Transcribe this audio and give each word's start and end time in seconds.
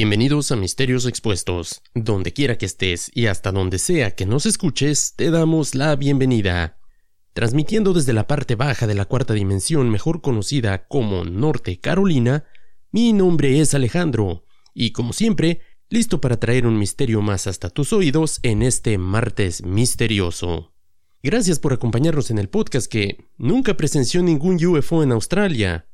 Bienvenidos 0.00 0.52
a 0.52 0.56
Misterios 0.56 1.06
Expuestos. 1.06 1.82
Donde 1.92 2.32
quiera 2.32 2.56
que 2.56 2.66
estés 2.66 3.10
y 3.16 3.26
hasta 3.26 3.50
donde 3.50 3.80
sea 3.80 4.14
que 4.14 4.26
nos 4.26 4.46
escuches, 4.46 5.14
te 5.16 5.32
damos 5.32 5.74
la 5.74 5.96
bienvenida. 5.96 6.78
Transmitiendo 7.32 7.92
desde 7.92 8.12
la 8.12 8.28
parte 8.28 8.54
baja 8.54 8.86
de 8.86 8.94
la 8.94 9.06
cuarta 9.06 9.34
dimensión, 9.34 9.90
mejor 9.90 10.20
conocida 10.20 10.86
como 10.86 11.24
Norte 11.24 11.80
Carolina, 11.80 12.44
mi 12.92 13.12
nombre 13.12 13.58
es 13.58 13.74
Alejandro, 13.74 14.44
y 14.72 14.92
como 14.92 15.12
siempre, 15.12 15.62
listo 15.88 16.20
para 16.20 16.38
traer 16.38 16.68
un 16.68 16.78
misterio 16.78 17.20
más 17.20 17.48
hasta 17.48 17.68
tus 17.68 17.92
oídos 17.92 18.38
en 18.44 18.62
este 18.62 18.98
martes 18.98 19.64
misterioso. 19.64 20.76
Gracias 21.24 21.58
por 21.58 21.72
acompañarnos 21.72 22.30
en 22.30 22.38
el 22.38 22.48
podcast 22.48 22.88
que 22.88 23.26
nunca 23.36 23.76
presenció 23.76 24.22
ningún 24.22 24.64
UFO 24.64 25.02
en 25.02 25.10
Australia 25.10 25.88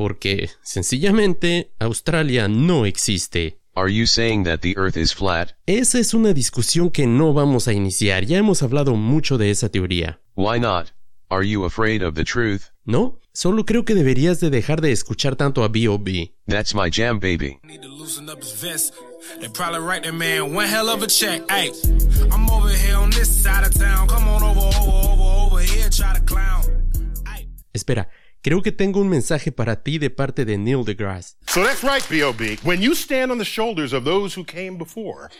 porque 0.00 0.48
sencillamente 0.62 1.72
Australia 1.78 2.48
no 2.48 2.86
existe. 2.86 3.58
Are 3.74 3.92
you 3.92 4.06
saying 4.06 4.44
that 4.44 4.60
the 4.60 4.72
earth 4.78 4.96
is 4.96 5.12
flat? 5.12 5.50
Esa 5.66 5.98
es 5.98 6.14
una 6.14 6.32
discusión 6.32 6.88
que 6.88 7.06
no 7.06 7.34
vamos 7.34 7.68
a 7.68 7.74
iniciar, 7.74 8.24
ya 8.24 8.38
hemos 8.38 8.62
hablado 8.62 8.94
mucho 8.94 9.36
de 9.36 9.50
esa 9.50 9.68
teoría. 9.68 10.18
Why 10.36 10.58
not? 10.58 10.94
Are 11.28 11.46
you 11.46 11.66
afraid 11.66 12.02
of 12.02 12.14
the 12.14 12.24
truth? 12.24 12.70
No, 12.86 13.18
solo 13.34 13.66
creo 13.66 13.84
que 13.84 13.94
deberías 13.94 14.40
de 14.40 14.48
dejar 14.48 14.80
de 14.80 14.90
escuchar 14.90 15.36
tanto 15.36 15.64
a 15.64 15.68
B.O.B. 15.68 16.34
That's 16.46 16.74
my 16.74 16.88
jam, 16.90 17.20
baby. 17.20 17.58
Need 17.62 17.82
to 17.82 17.88
loosen 17.88 18.30
up 18.30 18.40
his 18.42 18.54
vest. 18.54 18.94
They 19.38 19.48
probably 19.48 19.80
write 19.80 20.04
that 20.04 20.14
man 20.14 20.54
one 20.54 20.66
hell 20.66 20.88
of 20.88 21.02
a 21.02 21.08
check. 21.08 21.42
Hey, 21.50 21.72
I'm 22.32 22.48
over 22.48 22.70
here 22.70 22.96
on 22.96 23.10
this 23.10 23.28
side 23.28 23.66
of 23.66 23.74
town. 23.74 24.08
Come 24.08 24.26
on 24.28 24.42
over, 24.42 24.60
over, 24.60 25.12
over, 25.12 25.44
over 25.44 25.60
here, 25.60 25.90
try 25.90 26.14
to 26.14 26.22
clown. 26.22 26.80
Espera, 27.72 28.08
creo 28.42 28.62
que 28.62 28.72
tengo 28.72 29.00
un 29.00 29.08
mensaje 29.08 29.52
para 29.52 29.82
ti 29.82 29.98
de 29.98 30.10
parte 30.10 30.44
de 30.44 30.58
Neil 30.58 30.84
deGrasse. 30.84 31.36
So 31.46 31.62
that's 31.62 31.82
right, 31.82 32.06
B.O.B. 32.08 32.58
When 32.62 32.82
you 32.82 32.94
stand 32.94 33.30
on 33.30 33.38
the 33.38 33.44
shoulders 33.44 33.92
of 33.92 34.04
those 34.04 34.38
who 34.38 34.44
came 34.44 34.76
before, 34.76 35.30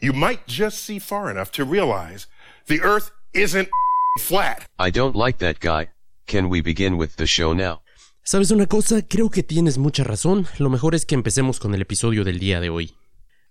you 0.00 0.12
might 0.12 0.40
just 0.46 0.78
see 0.78 0.98
far 0.98 1.30
enough 1.30 1.50
to 1.52 1.64
realize 1.64 2.26
the 2.66 2.80
earth 2.82 3.10
isn't 3.32 3.68
flat. 4.20 4.68
I 4.78 4.90
don't 4.90 5.16
like 5.16 5.38
that 5.38 5.60
guy. 5.60 5.90
Can 6.26 6.48
we 6.48 6.62
begin 6.62 6.96
with 6.96 7.16
the 7.16 7.26
show 7.26 7.54
now? 7.54 7.82
¿Sabes 8.22 8.50
una 8.50 8.66
cosa? 8.66 9.02
Creo 9.02 9.30
que 9.30 9.42
tienes 9.42 9.78
mucha 9.78 10.04
razón. 10.04 10.46
Lo 10.58 10.70
mejor 10.70 10.94
es 10.94 11.06
que 11.06 11.14
empecemos 11.14 11.58
con 11.58 11.74
el 11.74 11.80
episodio 11.80 12.22
del 12.22 12.38
día 12.38 12.60
de 12.60 12.70
hoy. 12.70 12.94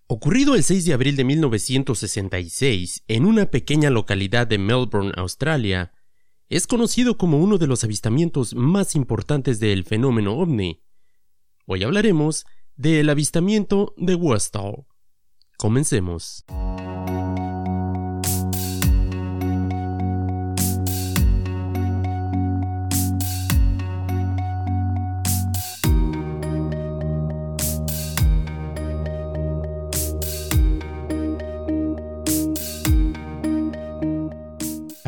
Ocurrido 0.08 0.56
el 0.56 0.64
6 0.64 0.86
de 0.86 0.94
abril 0.94 1.16
de 1.16 1.24
1966, 1.24 3.04
en 3.08 3.26
una 3.26 3.48
pequeña 3.48 3.90
localidad 3.90 4.48
de 4.48 4.58
Melbourne, 4.58 5.12
Australia, 5.18 5.92
es 6.50 6.66
conocido 6.66 7.18
como 7.18 7.38
uno 7.38 7.58
de 7.60 7.68
los 7.68 7.84
avistamientos 7.84 8.56
más 8.56 8.96
importantes 8.96 9.60
del 9.60 9.84
fenómeno 9.84 10.36
ovni. 10.36 10.82
Hoy 11.68 11.84
hablaremos 11.84 12.46
del 12.76 13.10
avistamiento 13.10 13.94
de 13.98 14.16
Westall. 14.16 14.86
Comencemos. 15.58 16.44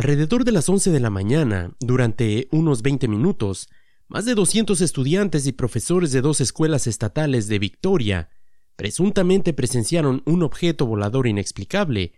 Alrededor 0.02 0.46
de 0.46 0.52
las 0.52 0.68
11 0.68 0.90
de 0.90 1.00
la 1.00 1.12
mañana, 1.12 1.76
durante 1.80 2.48
unos 2.50 2.82
20 2.82 3.08
minutos, 3.08 3.70
más 4.08 4.26
de 4.26 4.34
200 4.34 4.82
estudiantes 4.82 5.46
y 5.46 5.52
profesores 5.52 6.12
de 6.12 6.22
dos 6.22 6.42
escuelas 6.42 6.88
estatales 6.88 7.48
de 7.48 7.60
Victoria 7.60 8.30
presuntamente 8.76 9.54
presenciaron 9.54 10.24
un 10.26 10.42
objeto 10.42 10.88
volador 10.88 11.28
inexplicable 11.28 12.14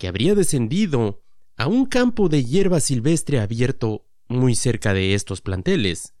que 0.00 0.08
habría 0.08 0.34
descendido 0.34 1.22
a 1.56 1.68
un 1.68 1.86
campo 1.86 2.28
de 2.28 2.44
hierba 2.44 2.80
silvestre 2.80 3.38
abierto 3.38 4.08
muy 4.26 4.56
cerca 4.56 4.92
de 4.92 5.14
estos 5.14 5.40
planteles. 5.40 6.14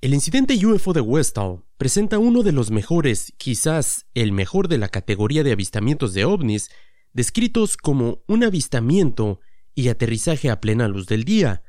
El 0.00 0.12
incidente 0.12 0.54
UFO 0.66 0.92
de 0.92 1.02
Westall 1.02 1.62
presenta 1.76 2.18
uno 2.18 2.42
de 2.42 2.50
los 2.50 2.72
mejores, 2.72 3.32
quizás 3.36 4.06
el 4.12 4.32
mejor 4.32 4.66
de 4.66 4.78
la 4.78 4.88
categoría 4.88 5.44
de 5.44 5.52
avistamientos 5.52 6.14
de 6.14 6.24
ovnis, 6.24 6.68
descritos 7.12 7.76
como 7.76 8.24
un 8.26 8.42
avistamiento 8.42 9.38
y 9.74 9.88
aterrizaje 9.88 10.50
a 10.50 10.60
plena 10.60 10.88
luz 10.88 11.06
del 11.06 11.24
día. 11.24 11.62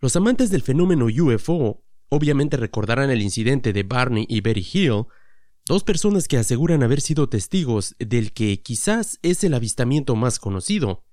Los 0.00 0.16
amantes 0.16 0.50
del 0.50 0.62
fenómeno 0.62 1.06
UFO 1.06 1.84
obviamente 2.08 2.56
recordarán 2.56 3.10
el 3.10 3.22
incidente 3.22 3.72
de 3.72 3.82
Barney 3.82 4.26
y 4.28 4.40
Betty 4.40 4.66
Hill, 4.72 5.06
dos 5.66 5.84
personas 5.84 6.28
que 6.28 6.36
aseguran 6.36 6.82
haber 6.82 7.00
sido 7.00 7.28
testigos 7.28 7.96
del 7.98 8.32
que 8.32 8.62
quizás 8.62 9.18
es 9.22 9.44
el 9.44 9.54
avistamiento 9.54 10.14
más 10.14 10.38
conocido. 10.38 11.04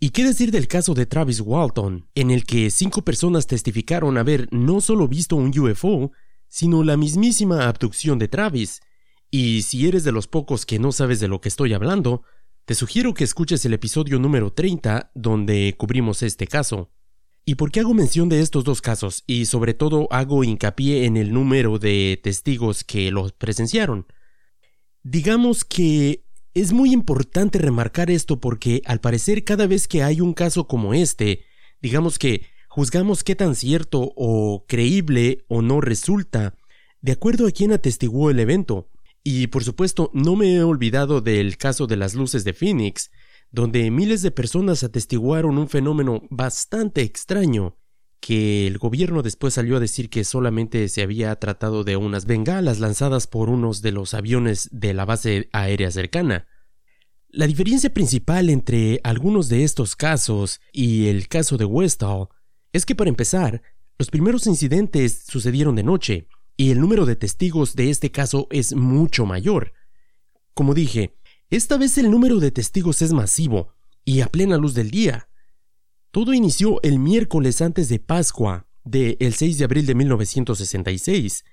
¿Y 0.00 0.10
qué 0.10 0.24
decir 0.24 0.50
del 0.50 0.68
caso 0.68 0.94
de 0.94 1.06
Travis 1.06 1.40
Walton, 1.40 2.08
en 2.14 2.30
el 2.30 2.44
que 2.44 2.70
cinco 2.70 3.02
personas 3.02 3.46
testificaron 3.46 4.18
haber 4.18 4.48
no 4.52 4.80
solo 4.80 5.08
visto 5.08 5.36
un 5.36 5.56
UFO, 5.58 6.12
sino 6.48 6.84
la 6.84 6.96
mismísima 6.96 7.68
abducción 7.68 8.18
de 8.18 8.28
Travis? 8.28 8.80
Y 9.30 9.62
si 9.62 9.88
eres 9.88 10.04
de 10.04 10.12
los 10.12 10.28
pocos 10.28 10.66
que 10.66 10.78
no 10.78 10.92
sabes 10.92 11.20
de 11.20 11.28
lo 11.28 11.40
que 11.40 11.48
estoy 11.48 11.74
hablando, 11.74 12.22
te 12.64 12.74
sugiero 12.74 13.12
que 13.12 13.24
escuches 13.24 13.64
el 13.66 13.74
episodio 13.74 14.18
número 14.18 14.50
30 14.50 15.10
donde 15.14 15.74
cubrimos 15.76 16.22
este 16.22 16.46
caso. 16.46 16.90
¿Y 17.44 17.56
por 17.56 17.70
qué 17.70 17.80
hago 17.80 17.92
mención 17.92 18.30
de 18.30 18.40
estos 18.40 18.64
dos 18.64 18.80
casos? 18.80 19.22
Y 19.26 19.44
sobre 19.44 19.74
todo 19.74 20.08
hago 20.10 20.44
hincapié 20.44 21.04
en 21.04 21.18
el 21.18 21.34
número 21.34 21.78
de 21.78 22.18
testigos 22.22 22.82
que 22.82 23.10
los 23.10 23.32
presenciaron. 23.32 24.06
Digamos 25.02 25.66
que 25.66 26.24
es 26.54 26.72
muy 26.72 26.92
importante 26.92 27.58
remarcar 27.58 28.10
esto 28.10 28.40
porque 28.40 28.80
al 28.86 29.00
parecer 29.00 29.44
cada 29.44 29.66
vez 29.66 29.86
que 29.86 30.02
hay 30.02 30.22
un 30.22 30.32
caso 30.32 30.66
como 30.66 30.94
este, 30.94 31.44
digamos 31.82 32.18
que 32.18 32.46
juzgamos 32.68 33.24
qué 33.24 33.36
tan 33.36 33.56
cierto 33.56 34.14
o 34.16 34.64
creíble 34.66 35.44
o 35.48 35.60
no 35.60 35.82
resulta, 35.82 36.56
de 37.02 37.12
acuerdo 37.12 37.46
a 37.46 37.50
quién 37.50 37.72
atestiguó 37.72 38.30
el 38.30 38.40
evento. 38.40 38.88
Y 39.24 39.46
por 39.46 39.64
supuesto, 39.64 40.10
no 40.12 40.36
me 40.36 40.54
he 40.54 40.62
olvidado 40.62 41.22
del 41.22 41.56
caso 41.56 41.86
de 41.86 41.96
las 41.96 42.14
luces 42.14 42.44
de 42.44 42.52
Phoenix, 42.52 43.10
donde 43.50 43.90
miles 43.90 44.20
de 44.20 44.30
personas 44.30 44.84
atestiguaron 44.84 45.56
un 45.56 45.68
fenómeno 45.68 46.22
bastante 46.28 47.00
extraño, 47.00 47.78
que 48.20 48.66
el 48.66 48.78
gobierno 48.78 49.22
después 49.22 49.54
salió 49.54 49.78
a 49.78 49.80
decir 49.80 50.10
que 50.10 50.24
solamente 50.24 50.88
se 50.88 51.02
había 51.02 51.34
tratado 51.36 51.84
de 51.84 51.96
unas 51.96 52.26
bengalas 52.26 52.80
lanzadas 52.80 53.26
por 53.26 53.48
unos 53.48 53.80
de 53.80 53.92
los 53.92 54.12
aviones 54.12 54.68
de 54.72 54.92
la 54.92 55.06
base 55.06 55.48
aérea 55.52 55.90
cercana. 55.90 56.46
La 57.28 57.46
diferencia 57.46 57.92
principal 57.92 58.50
entre 58.50 59.00
algunos 59.04 59.48
de 59.48 59.64
estos 59.64 59.96
casos 59.96 60.60
y 60.70 61.08
el 61.08 61.28
caso 61.28 61.56
de 61.56 61.64
Westall 61.64 62.28
es 62.72 62.84
que 62.84 62.94
para 62.94 63.08
empezar, 63.08 63.62
los 63.98 64.10
primeros 64.10 64.46
incidentes 64.46 65.24
sucedieron 65.26 65.76
de 65.76 65.82
noche, 65.82 66.28
y 66.56 66.70
el 66.70 66.80
número 66.80 67.06
de 67.06 67.16
testigos 67.16 67.74
de 67.74 67.90
este 67.90 68.10
caso 68.10 68.46
es 68.50 68.74
mucho 68.74 69.26
mayor. 69.26 69.72
Como 70.54 70.74
dije, 70.74 71.16
esta 71.50 71.76
vez 71.76 71.98
el 71.98 72.10
número 72.10 72.38
de 72.38 72.50
testigos 72.50 73.02
es 73.02 73.12
masivo 73.12 73.74
y 74.04 74.20
a 74.20 74.28
plena 74.28 74.56
luz 74.56 74.74
del 74.74 74.90
día. 74.90 75.28
Todo 76.10 76.32
inició 76.32 76.80
el 76.82 76.98
miércoles 76.98 77.60
antes 77.60 77.88
de 77.88 77.98
Pascua, 77.98 78.68
de 78.84 79.16
el 79.20 79.34
6 79.34 79.58
de 79.58 79.64
abril 79.64 79.86
de 79.86 79.94
1966. 79.94 81.44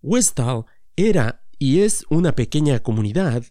Westall 0.00 0.64
era 0.96 1.44
y 1.58 1.80
es 1.80 2.06
una 2.08 2.34
pequeña 2.34 2.78
comunidad, 2.80 3.44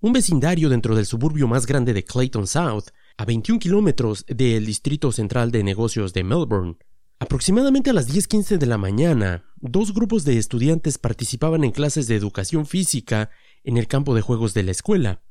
un 0.00 0.12
vecindario 0.12 0.68
dentro 0.68 0.94
del 0.96 1.06
suburbio 1.06 1.46
más 1.46 1.64
grande 1.64 1.94
de 1.94 2.04
Clayton 2.04 2.46
South, 2.46 2.86
a 3.16 3.24
21 3.24 3.60
kilómetros 3.60 4.24
del 4.26 4.66
distrito 4.66 5.12
central 5.12 5.50
de 5.50 5.62
negocios 5.62 6.12
de 6.12 6.24
Melbourne. 6.24 6.76
Aproximadamente 7.22 7.90
a 7.90 7.92
las 7.92 8.08
10:15 8.08 8.58
de 8.58 8.66
la 8.66 8.78
mañana, 8.78 9.44
dos 9.60 9.94
grupos 9.94 10.24
de 10.24 10.38
estudiantes 10.38 10.98
participaban 10.98 11.62
en 11.62 11.70
clases 11.70 12.08
de 12.08 12.16
educación 12.16 12.66
física 12.66 13.30
en 13.62 13.76
el 13.76 13.86
campo 13.86 14.16
de 14.16 14.22
juegos 14.22 14.54
de 14.54 14.64
la 14.64 14.72
escuela. 14.72 15.22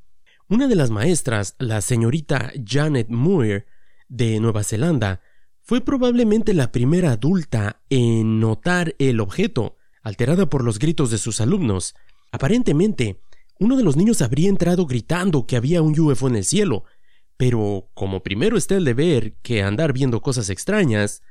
Una 0.48 0.70
de 0.70 0.78
las 0.78 0.90
maestras, 0.90 1.58
la 1.60 1.82
señorita 1.82 2.54
Janet 2.66 3.10
Moore, 3.10 3.66
de 4.08 4.40
Nueva 4.40 4.64
Zelanda, 4.64 5.20
fue 5.64 5.82
probablemente 5.82 6.54
la 6.54 6.72
primera 6.72 7.12
adulta 7.12 7.82
en 7.90 8.40
notar 8.40 8.96
el 8.98 9.20
objeto, 9.20 9.76
alterada 10.02 10.50
por 10.50 10.64
los 10.64 10.80
gritos 10.80 11.12
de 11.12 11.18
sus 11.18 11.42
alumnos. 11.42 11.94
Aparentemente, 12.32 13.22
uno 13.60 13.76
de 13.76 13.84
los 13.84 13.98
niños 13.98 14.22
habría 14.22 14.48
entrado 14.48 14.86
gritando 14.86 15.46
que 15.46 15.58
había 15.58 15.82
un 15.82 16.00
UFO 16.00 16.30
en 16.30 16.38
el 16.38 16.46
cielo, 16.46 16.86
pero 17.36 17.90
como 17.94 18.24
primero 18.24 18.56
está 18.56 18.78
el 18.78 18.86
deber 18.86 19.34
que 19.42 19.62
andar 19.62 19.92
viendo 19.92 20.22
cosas 20.22 20.50
extrañas, 20.50 21.22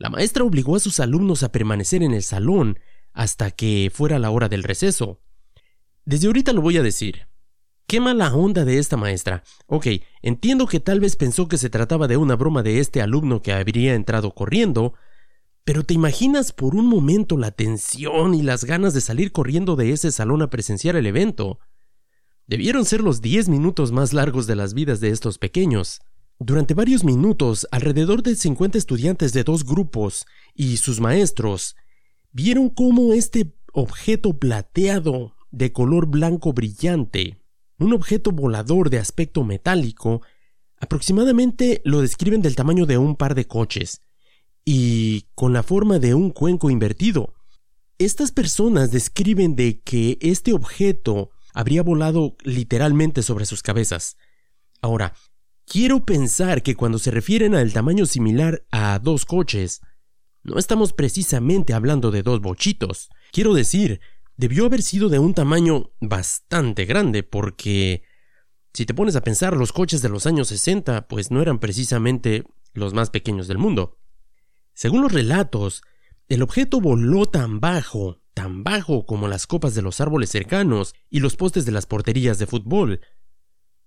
la 0.00 0.08
maestra 0.08 0.44
obligó 0.44 0.76
a 0.76 0.80
sus 0.80 0.98
alumnos 0.98 1.42
a 1.42 1.52
permanecer 1.52 2.02
en 2.02 2.14
el 2.14 2.22
salón 2.22 2.78
hasta 3.12 3.50
que 3.50 3.92
fuera 3.92 4.18
la 4.18 4.30
hora 4.30 4.48
del 4.48 4.62
receso. 4.62 5.20
Desde 6.06 6.26
ahorita 6.26 6.54
lo 6.54 6.62
voy 6.62 6.78
a 6.78 6.82
decir. 6.82 7.28
Qué 7.86 8.00
mala 8.00 8.34
onda 8.34 8.64
de 8.64 8.78
esta 8.78 8.96
maestra. 8.96 9.44
Ok, 9.66 9.88
entiendo 10.22 10.66
que 10.66 10.80
tal 10.80 11.00
vez 11.00 11.16
pensó 11.16 11.48
que 11.48 11.58
se 11.58 11.68
trataba 11.68 12.08
de 12.08 12.16
una 12.16 12.34
broma 12.34 12.62
de 12.62 12.80
este 12.80 13.02
alumno 13.02 13.42
que 13.42 13.52
habría 13.52 13.94
entrado 13.94 14.34
corriendo, 14.34 14.94
pero 15.64 15.84
¿te 15.84 15.92
imaginas 15.92 16.52
por 16.52 16.74
un 16.74 16.86
momento 16.86 17.36
la 17.36 17.50
tensión 17.50 18.32
y 18.34 18.40
las 18.40 18.64
ganas 18.64 18.94
de 18.94 19.02
salir 19.02 19.32
corriendo 19.32 19.76
de 19.76 19.92
ese 19.92 20.12
salón 20.12 20.40
a 20.40 20.48
presenciar 20.48 20.96
el 20.96 21.06
evento? 21.06 21.58
Debieron 22.46 22.86
ser 22.86 23.02
los 23.02 23.20
10 23.20 23.50
minutos 23.50 23.92
más 23.92 24.14
largos 24.14 24.46
de 24.46 24.56
las 24.56 24.72
vidas 24.72 25.00
de 25.00 25.10
estos 25.10 25.36
pequeños. 25.36 26.00
Durante 26.42 26.72
varios 26.72 27.04
minutos, 27.04 27.68
alrededor 27.70 28.22
de 28.22 28.34
50 28.34 28.78
estudiantes 28.78 29.34
de 29.34 29.44
dos 29.44 29.62
grupos 29.62 30.26
y 30.54 30.78
sus 30.78 30.98
maestros 30.98 31.76
vieron 32.32 32.70
cómo 32.70 33.12
este 33.12 33.52
objeto 33.74 34.38
plateado 34.38 35.36
de 35.50 35.70
color 35.70 36.06
blanco 36.06 36.54
brillante, 36.54 37.42
un 37.78 37.92
objeto 37.92 38.32
volador 38.32 38.88
de 38.88 38.96
aspecto 38.96 39.44
metálico, 39.44 40.22
aproximadamente 40.78 41.82
lo 41.84 42.00
describen 42.00 42.40
del 42.40 42.56
tamaño 42.56 42.86
de 42.86 42.96
un 42.96 43.16
par 43.16 43.34
de 43.34 43.46
coches 43.46 44.00
y 44.64 45.26
con 45.34 45.52
la 45.52 45.62
forma 45.62 45.98
de 45.98 46.14
un 46.14 46.30
cuenco 46.30 46.70
invertido. 46.70 47.34
Estas 47.98 48.32
personas 48.32 48.90
describen 48.90 49.56
de 49.56 49.82
que 49.82 50.16
este 50.22 50.54
objeto 50.54 51.32
habría 51.52 51.82
volado 51.82 52.38
literalmente 52.44 53.22
sobre 53.22 53.44
sus 53.44 53.62
cabezas. 53.62 54.16
Ahora, 54.80 55.12
quiero 55.70 56.04
pensar 56.04 56.64
que 56.64 56.74
cuando 56.74 56.98
se 56.98 57.12
refieren 57.12 57.54
al 57.54 57.72
tamaño 57.72 58.04
similar 58.04 58.66
a 58.72 58.98
dos 58.98 59.24
coches, 59.24 59.82
no 60.42 60.58
estamos 60.58 60.92
precisamente 60.92 61.74
hablando 61.74 62.10
de 62.10 62.24
dos 62.24 62.40
bochitos. 62.40 63.08
Quiero 63.30 63.54
decir, 63.54 64.00
debió 64.36 64.66
haber 64.66 64.82
sido 64.82 65.08
de 65.08 65.20
un 65.20 65.32
tamaño 65.32 65.92
bastante 66.00 66.86
grande 66.86 67.22
porque 67.22 68.02
si 68.74 68.84
te 68.84 68.94
pones 68.94 69.14
a 69.14 69.22
pensar, 69.22 69.56
los 69.56 69.72
coches 69.72 70.02
de 70.02 70.08
los 70.08 70.26
años 70.26 70.48
60 70.48 71.06
pues 71.06 71.30
no 71.30 71.40
eran 71.40 71.60
precisamente 71.60 72.42
los 72.72 72.92
más 72.92 73.10
pequeños 73.10 73.46
del 73.46 73.58
mundo. 73.58 73.96
Según 74.74 75.02
los 75.02 75.12
relatos, 75.12 75.82
el 76.26 76.42
objeto 76.42 76.80
voló 76.80 77.26
tan 77.26 77.60
bajo 77.60 78.20
tan 78.34 78.64
bajo 78.64 79.04
como 79.04 79.28
las 79.28 79.46
copas 79.46 79.74
de 79.74 79.82
los 79.82 80.00
árboles 80.00 80.30
cercanos 80.30 80.94
y 81.10 81.20
los 81.20 81.36
postes 81.36 81.66
de 81.66 81.72
las 81.72 81.84
porterías 81.84 82.38
de 82.38 82.46
fútbol. 82.46 83.00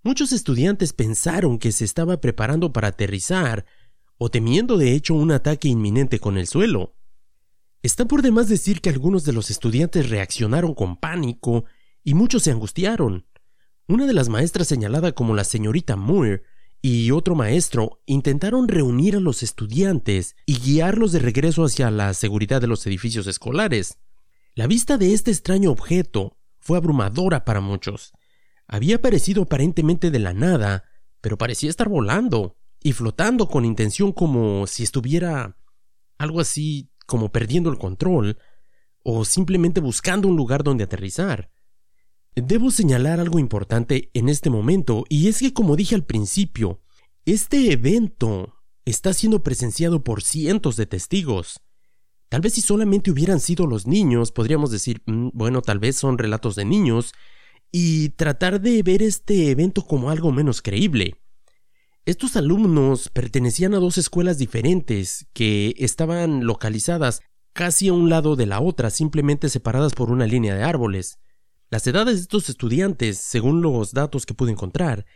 Muchos 0.04 0.34
estudiantes 0.34 0.92
pensaron 0.92 1.58
que 1.58 1.72
se 1.72 1.86
estaba 1.86 2.20
preparando 2.20 2.74
para 2.74 2.90
aterrizar, 2.90 3.66
o 4.18 4.30
temiendo 4.30 4.78
de 4.78 4.94
hecho 4.94 5.14
un 5.14 5.32
ataque 5.32 5.70
inminente 5.70 6.20
con 6.20 6.38
el 6.38 6.46
suelo. 6.46 6.94
Está 7.82 8.06
por 8.06 8.22
demás 8.22 8.50
decir 8.50 8.82
que 8.82 8.90
algunos 8.90 9.24
de 9.24 9.32
los 9.32 9.50
estudiantes 9.50 10.10
reaccionaron 10.10 10.74
con 10.74 10.98
pánico 10.98 11.64
y 12.04 12.16
muchos 12.16 12.44
se 12.44 12.52
angustiaron. 12.52 13.26
Una 13.88 14.06
de 14.06 14.14
las 14.14 14.28
maestras 14.28 14.68
señalada 14.68 15.14
como 15.14 15.36
la 15.36 15.46
señorita 15.46 15.96
Moore 15.96 16.44
y 16.82 17.12
otro 17.12 17.36
maestro 17.36 18.02
intentaron 18.06 18.68
reunir 18.68 19.16
a 19.16 19.22
los 19.22 19.42
estudiantes 19.42 20.36
y 20.46 20.60
guiarlos 20.60 21.14
de 21.14 21.20
regreso 21.20 21.64
hacia 21.64 21.90
la 21.92 22.14
seguridad 22.14 22.60
de 22.60 22.68
los 22.68 22.86
edificios 22.88 23.26
escolares. 23.28 24.00
La 24.54 24.68
vista 24.68 24.98
de 24.98 25.14
este 25.14 25.32
extraño 25.32 25.72
objeto 25.72 26.38
fue 26.60 26.78
abrumadora 26.78 27.46
para 27.46 27.62
muchos. 27.62 28.14
Había 28.68 28.98
aparecido 28.98 29.44
aparentemente 29.44 30.12
de 30.12 30.20
la 30.20 30.34
nada, 30.34 30.84
pero 31.22 31.38
parecía 31.38 31.70
estar 31.70 31.90
volando 31.90 32.58
y 32.82 32.94
flotando 32.94 33.48
con 33.48 33.66
intención 33.66 34.12
como 34.12 34.68
si 34.68 34.84
estuviera 34.84 35.58
algo 36.18 36.40
así 36.40 36.90
como 37.06 37.32
perdiendo 37.32 37.70
el 37.70 37.78
control 37.78 38.38
o 39.04 39.26
simplemente 39.26 39.82
buscando 39.82 40.28
un 40.28 40.36
lugar 40.36 40.64
donde 40.64 40.84
aterrizar. 40.84 41.52
Debo 42.36 42.72
señalar 42.72 43.20
algo 43.20 43.38
importante 43.38 44.10
en 44.14 44.28
este 44.28 44.50
momento 44.50 45.04
y 45.08 45.28
es 45.28 45.40
que 45.40 45.54
como 45.54 45.76
dije 45.76 45.96
al 45.96 46.06
principio, 46.06 46.82
este 47.26 47.72
evento 47.72 48.56
está 48.86 49.14
siendo 49.14 49.44
presenciado 49.44 50.04
por 50.04 50.24
cientos 50.24 50.76
de 50.76 50.86
testigos. 50.86 51.62
Tal 52.30 52.42
vez 52.42 52.54
si 52.54 52.62
solamente 52.62 53.12
hubieran 53.12 53.40
sido 53.40 53.68
los 53.68 53.86
niños, 53.86 54.32
podríamos 54.32 54.72
decir, 54.72 55.04
mm, 55.06 55.30
bueno, 55.34 55.62
tal 55.62 55.80
vez 55.80 55.96
son 55.96 56.18
relatos 56.18 56.56
de 56.56 56.66
niños, 56.66 57.14
y 57.76 58.10
tratar 58.10 58.62
de 58.62 58.84
ver 58.84 59.02
este 59.02 59.50
evento 59.50 59.82
como 59.82 60.12
algo 60.12 60.32
menos 60.32 60.62
creíble. 60.62 61.16
Estos 62.06 62.36
alumnos 62.36 63.10
pertenecían 63.10 63.74
a 63.74 63.80
dos 63.80 63.98
escuelas 63.98 64.38
diferentes 64.38 65.26
que 65.34 65.74
estaban 65.80 66.46
localizadas 66.46 67.22
casi 67.52 67.88
a 67.88 67.94
un 67.94 68.10
lado 68.10 68.36
de 68.36 68.46
la 68.46 68.62
otra, 68.62 68.92
simplemente 68.92 69.50
separadas 69.50 69.94
por 69.96 70.12
una 70.12 70.28
línea 70.28 70.54
de 70.54 70.62
árboles. 70.62 71.18
Las 71.72 71.88
edades 71.88 72.18
de 72.18 72.22
estos 72.22 72.48
estudiantes, 72.48 73.18
según 73.18 73.64
los 73.64 73.92
datos 73.92 74.28
que 74.28 74.36
pude 74.36 74.52
encontrar, 74.52 75.08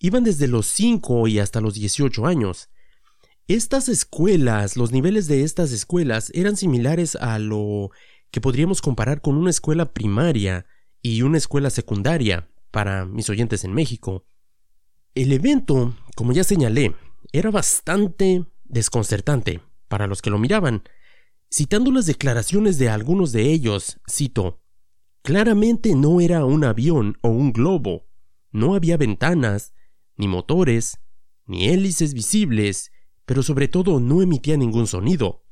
iban 0.00 0.24
desde 0.24 0.48
los 0.48 0.66
5 0.66 1.28
y 1.28 1.38
hasta 1.38 1.60
los 1.60 1.74
18 1.74 2.26
años. 2.26 2.70
Estas 3.46 3.88
escuelas, 3.88 4.76
los 4.76 4.90
niveles 4.90 5.28
de 5.28 5.44
estas 5.44 5.70
escuelas 5.70 6.32
eran 6.34 6.56
similares 6.56 7.14
a 7.14 7.38
lo 7.38 7.90
que 8.32 8.40
podríamos 8.40 8.82
comparar 8.82 9.20
con 9.20 9.36
una 9.36 9.50
escuela 9.50 9.92
primaria 9.92 10.66
y 11.02 11.22
una 11.22 11.38
escuela 11.38 11.70
secundaria 11.70 12.48
para 12.70 13.04
mis 13.04 13.28
oyentes 13.30 13.64
en 13.64 13.72
México. 13.72 14.24
El 15.14 15.32
evento, 15.32 15.94
como 16.14 16.32
ya 16.32 16.44
señalé, 16.44 16.94
era 17.32 17.50
bastante 17.50 18.44
desconcertante 18.64 19.60
para 19.88 20.06
los 20.06 20.22
que 20.22 20.30
lo 20.30 20.38
miraban. 20.38 20.82
Citando 21.50 21.90
las 21.90 22.06
declaraciones 22.06 22.78
de 22.78 22.88
algunos 22.88 23.32
de 23.32 23.50
ellos, 23.50 23.98
cito, 24.08 24.60
Claramente 25.22 25.94
no 25.94 26.20
era 26.20 26.44
un 26.44 26.64
avión 26.64 27.18
o 27.22 27.28
un 27.28 27.52
globo. 27.52 28.06
No 28.52 28.74
había 28.74 28.96
ventanas, 28.96 29.74
ni 30.16 30.28
motores, 30.28 30.98
ni 31.46 31.68
hélices 31.68 32.14
visibles, 32.14 32.90
pero 33.26 33.42
sobre 33.42 33.68
todo 33.68 34.00
no 34.00 34.22
emitía 34.22 34.56
ningún 34.56 34.86
sonido. 34.86 35.44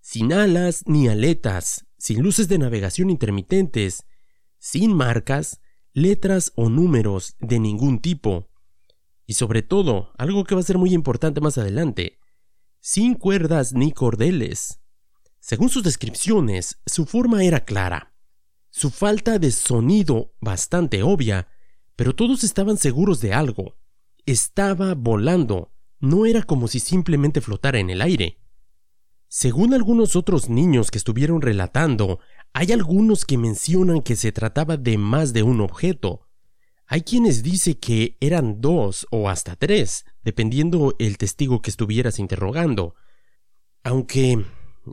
Sin 0.00 0.32
alas 0.32 0.82
ni 0.86 1.08
aletas, 1.08 1.86
sin 1.98 2.22
luces 2.22 2.48
de 2.48 2.58
navegación 2.58 3.10
intermitentes, 3.10 4.04
sin 4.66 4.96
marcas, 4.96 5.60
letras 5.92 6.52
o 6.56 6.68
números 6.68 7.36
de 7.38 7.60
ningún 7.60 8.00
tipo. 8.00 8.50
Y 9.24 9.34
sobre 9.34 9.62
todo, 9.62 10.10
algo 10.18 10.42
que 10.42 10.56
va 10.56 10.60
a 10.60 10.64
ser 10.64 10.76
muy 10.76 10.92
importante 10.92 11.40
más 11.40 11.56
adelante, 11.56 12.18
sin 12.80 13.14
cuerdas 13.14 13.74
ni 13.74 13.92
cordeles. 13.92 14.80
Según 15.38 15.68
sus 15.68 15.84
descripciones, 15.84 16.80
su 16.84 17.06
forma 17.06 17.44
era 17.44 17.60
clara, 17.64 18.12
su 18.70 18.90
falta 18.90 19.38
de 19.38 19.52
sonido 19.52 20.34
bastante 20.40 21.04
obvia, 21.04 21.46
pero 21.94 22.16
todos 22.16 22.42
estaban 22.42 22.76
seguros 22.76 23.20
de 23.20 23.34
algo. 23.34 23.76
Estaba 24.26 24.94
volando, 24.96 25.70
no 26.00 26.26
era 26.26 26.42
como 26.42 26.66
si 26.66 26.80
simplemente 26.80 27.40
flotara 27.40 27.78
en 27.78 27.90
el 27.90 28.02
aire. 28.02 28.40
Según 29.28 29.74
algunos 29.74 30.16
otros 30.16 30.48
niños 30.48 30.90
que 30.90 30.98
estuvieron 30.98 31.40
relatando, 31.40 32.18
hay 32.58 32.72
algunos 32.72 33.26
que 33.26 33.36
mencionan 33.36 34.00
que 34.00 34.16
se 34.16 34.32
trataba 34.32 34.78
de 34.78 34.96
más 34.96 35.34
de 35.34 35.42
un 35.42 35.60
objeto. 35.60 36.26
Hay 36.86 37.02
quienes 37.02 37.42
dicen 37.42 37.74
que 37.74 38.16
eran 38.18 38.62
dos 38.62 39.06
o 39.10 39.28
hasta 39.28 39.56
tres, 39.56 40.06
dependiendo 40.24 40.96
el 40.98 41.18
testigo 41.18 41.60
que 41.60 41.68
estuvieras 41.68 42.18
interrogando. 42.18 42.94
Aunque 43.84 44.42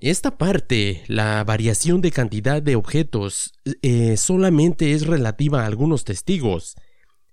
esta 0.01 0.37
parte, 0.37 1.05
la 1.07 1.41
variación 1.45 2.01
de 2.01 2.11
cantidad 2.11 2.61
de 2.61 2.75
objetos, 2.75 3.53
eh, 3.81 4.17
solamente 4.17 4.91
es 4.91 5.07
relativa 5.07 5.63
a 5.63 5.65
algunos 5.65 6.03
testigos. 6.03 6.75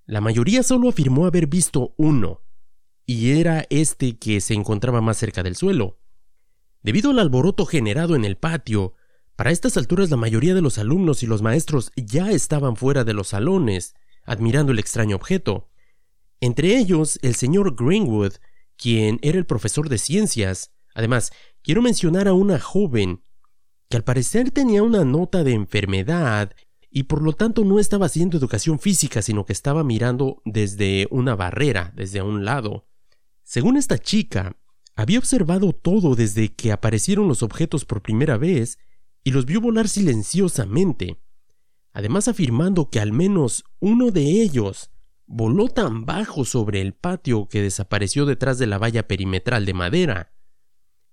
La 0.06 0.20
mayoría 0.20 0.62
solo 0.62 0.90
afirmó 0.90 1.26
haber 1.26 1.48
visto 1.48 1.92
uno, 1.96 2.40
y 3.04 3.32
era 3.32 3.66
este 3.68 4.16
que 4.16 4.40
se 4.40 4.54
encontraba 4.54 5.00
más 5.00 5.16
cerca 5.16 5.42
del 5.42 5.56
suelo. 5.56 5.98
Debido 6.84 7.10
al 7.10 7.18
alboroto 7.18 7.66
generado 7.66 8.14
en 8.14 8.24
el 8.24 8.36
patio, 8.36 8.94
para 9.36 9.50
estas 9.50 9.76
alturas 9.76 10.10
la 10.10 10.16
mayoría 10.16 10.54
de 10.54 10.62
los 10.62 10.78
alumnos 10.78 11.22
y 11.22 11.26
los 11.26 11.42
maestros 11.42 11.92
ya 11.96 12.30
estaban 12.30 12.76
fuera 12.76 13.04
de 13.04 13.14
los 13.14 13.28
salones, 13.28 13.94
admirando 14.24 14.72
el 14.72 14.78
extraño 14.78 15.16
objeto. 15.16 15.70
Entre 16.40 16.76
ellos, 16.76 17.18
el 17.22 17.34
señor 17.34 17.74
Greenwood, 17.74 18.34
quien 18.76 19.18
era 19.22 19.38
el 19.38 19.46
profesor 19.46 19.88
de 19.88 19.98
ciencias. 19.98 20.72
Además, 20.94 21.32
quiero 21.62 21.82
mencionar 21.82 22.28
a 22.28 22.32
una 22.32 22.58
joven 22.58 23.22
que 23.88 23.96
al 23.96 24.04
parecer 24.04 24.50
tenía 24.50 24.82
una 24.82 25.04
nota 25.04 25.44
de 25.44 25.52
enfermedad 25.52 26.54
y 26.90 27.04
por 27.04 27.22
lo 27.22 27.32
tanto 27.32 27.64
no 27.64 27.78
estaba 27.78 28.06
haciendo 28.06 28.36
educación 28.36 28.78
física, 28.78 29.22
sino 29.22 29.44
que 29.44 29.52
estaba 29.52 29.84
mirando 29.84 30.42
desde 30.44 31.06
una 31.10 31.36
barrera, 31.36 31.92
desde 31.94 32.22
un 32.22 32.44
lado. 32.44 32.86
Según 33.42 33.76
esta 33.76 33.98
chica, 33.98 34.56
había 34.96 35.18
observado 35.18 35.72
todo 35.72 36.14
desde 36.14 36.52
que 36.52 36.72
aparecieron 36.72 37.28
los 37.28 37.42
objetos 37.42 37.84
por 37.84 38.02
primera 38.02 38.36
vez 38.36 38.78
y 39.24 39.30
los 39.32 39.46
vio 39.46 39.60
volar 39.60 39.88
silenciosamente, 39.88 41.20
además 41.92 42.28
afirmando 42.28 42.90
que 42.90 43.00
al 43.00 43.12
menos 43.12 43.64
uno 43.80 44.10
de 44.10 44.22
ellos 44.42 44.90
voló 45.26 45.68
tan 45.68 46.06
bajo 46.06 46.44
sobre 46.44 46.80
el 46.80 46.94
patio 46.94 47.48
que 47.48 47.62
desapareció 47.62 48.26
detrás 48.26 48.58
de 48.58 48.66
la 48.66 48.78
valla 48.78 49.06
perimetral 49.06 49.64
de 49.64 49.74
madera. 49.74 50.32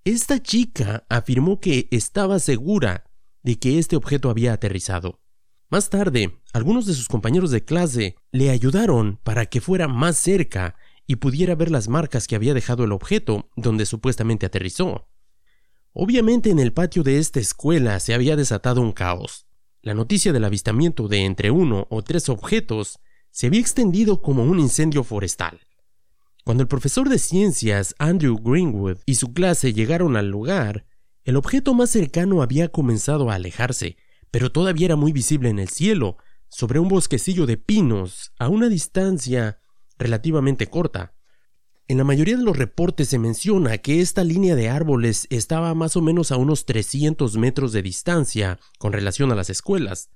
Esta 0.03 0.41
chica 0.41 1.05
afirmó 1.09 1.59
que 1.59 1.87
estaba 1.91 2.39
segura 2.39 3.05
de 3.43 3.59
que 3.59 3.77
este 3.77 3.95
objeto 3.95 4.29
había 4.29 4.53
aterrizado. 4.53 5.21
Más 5.69 5.89
tarde, 5.89 6.41
algunos 6.53 6.85
de 6.85 6.93
sus 6.93 7.07
compañeros 7.07 7.51
de 7.51 7.65
clase 7.65 8.15
le 8.31 8.49
ayudaron 8.49 9.19
para 9.23 9.45
que 9.47 9.61
fuera 9.61 9.87
más 9.87 10.17
cerca 10.17 10.75
y 11.05 11.17
pudiera 11.17 11.55
ver 11.55 11.69
las 11.69 11.87
marcas 11.87 12.25
que 12.25 12.35
había 12.35 12.53
dejado 12.53 12.85
el 12.85 12.91
objeto 12.93 13.49
donde 13.55 13.85
supuestamente 13.85 14.45
aterrizó. 14.45 15.09
Obviamente 15.99 16.51
en 16.51 16.59
el 16.59 16.73
patio 16.73 17.01
de 17.01 17.17
esta 17.17 17.39
escuela 17.39 17.99
se 17.99 18.13
había 18.13 18.35
desatado 18.35 18.81
un 18.81 18.91
caos. 18.91 19.47
La 19.81 19.95
noticia 19.95 20.31
del 20.31 20.45
avistamiento 20.45 21.07
de 21.07 21.25
entre 21.25 21.49
uno 21.49 21.87
o 21.89 22.03
tres 22.03 22.29
objetos 22.29 22.99
se 23.31 23.47
había 23.47 23.61
extendido 23.61 24.21
como 24.21 24.43
un 24.43 24.59
incendio 24.59 25.03
forestal. 25.03 25.59
Cuando 26.45 26.61
el 26.61 26.67
profesor 26.67 27.09
de 27.09 27.17
ciencias 27.17 27.95
Andrew 27.97 28.37
Greenwood 28.37 28.99
y 29.07 29.15
su 29.15 29.33
clase 29.33 29.73
llegaron 29.73 30.15
al 30.17 30.29
lugar, 30.29 30.85
el 31.23 31.35
objeto 31.35 31.73
más 31.73 31.89
cercano 31.89 32.43
había 32.43 32.67
comenzado 32.67 33.31
a 33.31 33.33
alejarse, 33.33 33.97
pero 34.29 34.51
todavía 34.51 34.85
era 34.85 34.95
muy 34.97 35.11
visible 35.11 35.49
en 35.49 35.57
el 35.57 35.69
cielo, 35.69 36.17
sobre 36.47 36.77
un 36.77 36.89
bosquecillo 36.89 37.47
de 37.47 37.57
pinos, 37.57 38.33
a 38.37 38.49
una 38.49 38.69
distancia 38.69 39.61
relativamente 39.97 40.67
corta. 40.67 41.16
En 41.87 41.97
la 41.97 42.03
mayoría 42.03 42.35
de 42.37 42.43
los 42.43 42.57
reportes 42.57 43.09
se 43.09 43.19
menciona 43.19 43.77
que 43.77 44.01
esta 44.01 44.23
línea 44.23 44.55
de 44.55 44.69
árboles 44.69 45.27
estaba 45.29 45.73
más 45.73 45.95
o 45.95 46.01
menos 46.01 46.31
a 46.31 46.37
unos 46.37 46.65
300 46.65 47.37
metros 47.37 47.71
de 47.71 47.81
distancia 47.81 48.59
con 48.77 48.91
relación 48.91 49.31
a 49.31 49.35
las 49.35 49.49
escuelas, 49.49 50.09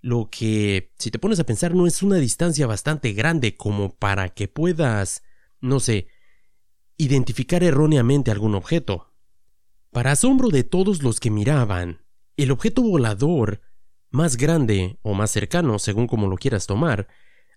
lo 0.00 0.28
que, 0.30 0.92
si 0.98 1.10
te 1.10 1.18
pones 1.18 1.38
a 1.40 1.44
pensar, 1.44 1.74
no 1.74 1.86
es 1.86 2.02
una 2.02 2.16
distancia 2.16 2.66
bastante 2.66 3.12
grande 3.12 3.56
como 3.56 3.94
para 3.94 4.28
que 4.30 4.48
puedas 4.48 5.22
no 5.60 5.80
sé, 5.80 6.08
identificar 6.96 7.62
erróneamente 7.62 8.30
algún 8.30 8.54
objeto. 8.54 9.12
Para 9.90 10.12
asombro 10.12 10.48
de 10.48 10.64
todos 10.64 11.02
los 11.02 11.20
que 11.20 11.30
miraban, 11.30 12.02
el 12.36 12.50
objeto 12.50 12.82
volador, 12.82 13.62
más 14.10 14.36
grande 14.36 14.98
o 15.02 15.14
más 15.14 15.30
cercano, 15.30 15.78
según 15.78 16.06
como 16.06 16.28
lo 16.28 16.36
quieras 16.36 16.66
tomar, 16.66 17.08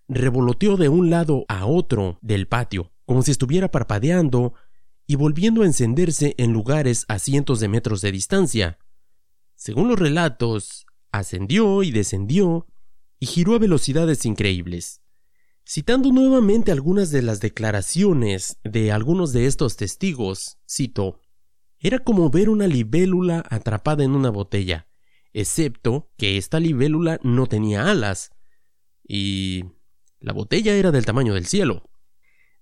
revoloteó 0.08 0.76
de 0.76 0.88
un 0.88 1.10
lado 1.10 1.44
a 1.48 1.66
otro 1.66 2.18
del 2.22 2.48
patio, 2.48 2.90
como 3.10 3.24
si 3.24 3.32
estuviera 3.32 3.72
parpadeando 3.72 4.54
y 5.04 5.16
volviendo 5.16 5.62
a 5.62 5.66
encenderse 5.66 6.36
en 6.38 6.52
lugares 6.52 7.06
a 7.08 7.18
cientos 7.18 7.58
de 7.58 7.66
metros 7.66 8.02
de 8.02 8.12
distancia. 8.12 8.78
Según 9.56 9.88
los 9.88 9.98
relatos, 9.98 10.86
ascendió 11.10 11.82
y 11.82 11.90
descendió 11.90 12.68
y 13.18 13.26
giró 13.26 13.56
a 13.56 13.58
velocidades 13.58 14.24
increíbles. 14.26 15.02
Citando 15.66 16.12
nuevamente 16.12 16.70
algunas 16.70 17.10
de 17.10 17.22
las 17.22 17.40
declaraciones 17.40 18.60
de 18.62 18.92
algunos 18.92 19.32
de 19.32 19.46
estos 19.46 19.74
testigos, 19.74 20.58
cito, 20.70 21.18
era 21.80 21.98
como 21.98 22.30
ver 22.30 22.48
una 22.48 22.68
libélula 22.68 23.44
atrapada 23.50 24.04
en 24.04 24.12
una 24.12 24.30
botella, 24.30 24.86
excepto 25.32 26.12
que 26.16 26.36
esta 26.36 26.60
libélula 26.60 27.18
no 27.24 27.48
tenía 27.48 27.90
alas, 27.90 28.30
y 29.02 29.64
la 30.20 30.32
botella 30.32 30.76
era 30.76 30.92
del 30.92 31.06
tamaño 31.06 31.34
del 31.34 31.46
cielo. 31.46 31.90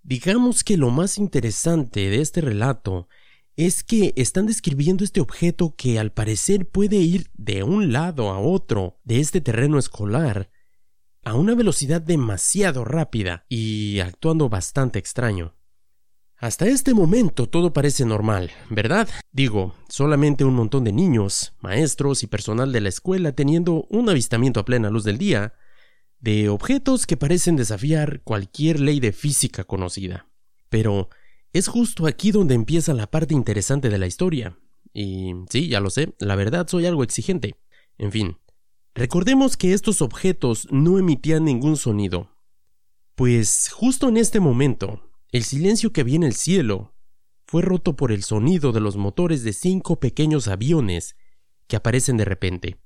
Digamos 0.09 0.65
que 0.65 0.79
lo 0.79 0.89
más 0.89 1.19
interesante 1.19 2.09
de 2.09 2.23
este 2.23 2.41
relato 2.41 3.09
es 3.57 3.85
que 3.85 4.15
están 4.17 4.47
describiendo 4.47 5.05
este 5.05 5.21
objeto 5.21 5.75
que 5.77 5.99
al 5.99 6.13
parecer 6.13 6.67
puede 6.67 6.97
ir 6.97 7.27
de 7.35 7.63
un 7.63 7.93
lado 7.93 8.31
a 8.31 8.39
otro 8.39 8.99
de 9.05 9.21
este 9.21 9.43
terreno 9.43 9.79
escolar 9.79 10.51
a 11.25 11.35
una 11.35 11.55
velocidad 11.55 12.01
demasiado 12.01 12.87
rápida 12.87 13.45
y 13.51 14.01
actuando 14.01 14.49
bastante 14.49 14.99
extraño. 14.99 15.59
Hasta 16.39 16.67
este 16.69 16.95
momento 16.95 17.47
todo 17.47 17.75
parece 17.75 18.07
normal, 18.07 18.51
¿verdad? 18.71 19.11
Digo, 19.31 19.75
solamente 19.91 20.43
un 20.43 20.55
montón 20.55 20.85
de 20.85 20.93
niños, 20.93 21.53
maestros 21.61 22.23
y 22.23 22.29
personal 22.29 22.73
de 22.73 22.81
la 22.81 22.89
escuela 22.89 23.33
teniendo 23.33 23.87
un 23.91 24.09
avistamiento 24.09 24.59
a 24.59 24.65
plena 24.65 24.89
luz 24.89 25.05
del 25.05 25.19
día 25.19 25.53
de 26.21 26.49
objetos 26.49 27.07
que 27.07 27.17
parecen 27.17 27.57
desafiar 27.57 28.23
cualquier 28.23 28.81
ley 28.81 29.01
de 29.01 29.13
física 29.13 29.65
conocida. 29.65 30.29
Pero 30.69 31.09
es 31.53 31.69
justo 31.69 32.07
aquí 32.07 32.31
donde 32.31 32.55
empieza 32.55 32.95
la 32.95 33.11
parte 33.11 33.35
interesante 33.35 33.89
de 33.89 33.99
la 33.99 34.07
historia. 34.07 34.59
Y 34.93 35.33
sí, 35.51 35.69
ya 35.69 35.81
lo 35.81 35.91
sé, 35.91 36.15
la 36.19 36.35
verdad 36.35 36.67
soy 36.69 36.87
algo 36.87 37.03
exigente. 37.03 37.57
En 37.99 38.13
fin, 38.13 38.37
Recordemos 38.99 39.57
que 39.57 39.75
estos 39.75 40.03
objetos 40.03 40.67
no 40.73 40.99
emitían 40.99 41.45
ningún 41.45 41.77
sonido, 41.77 42.33
pues 43.15 43.71
justo 43.73 44.09
en 44.09 44.17
este 44.17 44.41
momento, 44.41 45.13
el 45.31 45.45
silencio 45.45 45.93
que 45.93 46.01
había 46.01 46.17
en 46.17 46.25
el 46.25 46.35
cielo 46.35 46.97
fue 47.47 47.63
roto 47.63 47.95
por 47.95 48.11
el 48.11 48.25
sonido 48.25 48.73
de 48.73 48.81
los 48.81 48.97
motores 48.97 49.45
de 49.45 49.53
cinco 49.53 50.01
pequeños 50.01 50.49
aviones 50.49 51.17
que 51.69 51.77
aparecen 51.77 52.17
de 52.17 52.25
repente. 52.25 52.77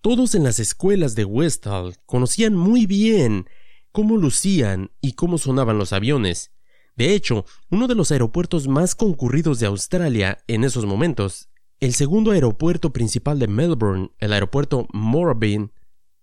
Todos 0.00 0.34
en 0.34 0.44
las 0.44 0.60
escuelas 0.60 1.14
de 1.14 1.24
Westall 1.24 1.96
conocían 2.06 2.54
muy 2.54 2.86
bien 2.86 3.48
cómo 3.90 4.16
lucían 4.16 4.90
y 5.00 5.12
cómo 5.14 5.38
sonaban 5.38 5.78
los 5.78 5.92
aviones. 5.92 6.52
De 6.96 7.14
hecho, 7.14 7.44
uno 7.70 7.88
de 7.88 7.94
los 7.94 8.10
aeropuertos 8.10 8.68
más 8.68 8.94
concurridos 8.94 9.58
de 9.60 9.66
Australia 9.66 10.38
en 10.46 10.64
esos 10.64 10.86
momentos 10.86 11.48
el 11.80 11.94
segundo 11.94 12.32
aeropuerto 12.32 12.92
principal 12.92 13.38
de 13.38 13.46
Melbourne, 13.46 14.10
el 14.18 14.32
aeropuerto 14.32 14.88
Moorabbin, 14.92 15.72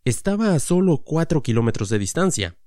estaba 0.03 0.53
a 0.53 0.60
solo 0.60 0.98
4 0.98 1.41
kilómetros 1.44 1.88
de 1.88 1.98
distancia. 1.98 2.58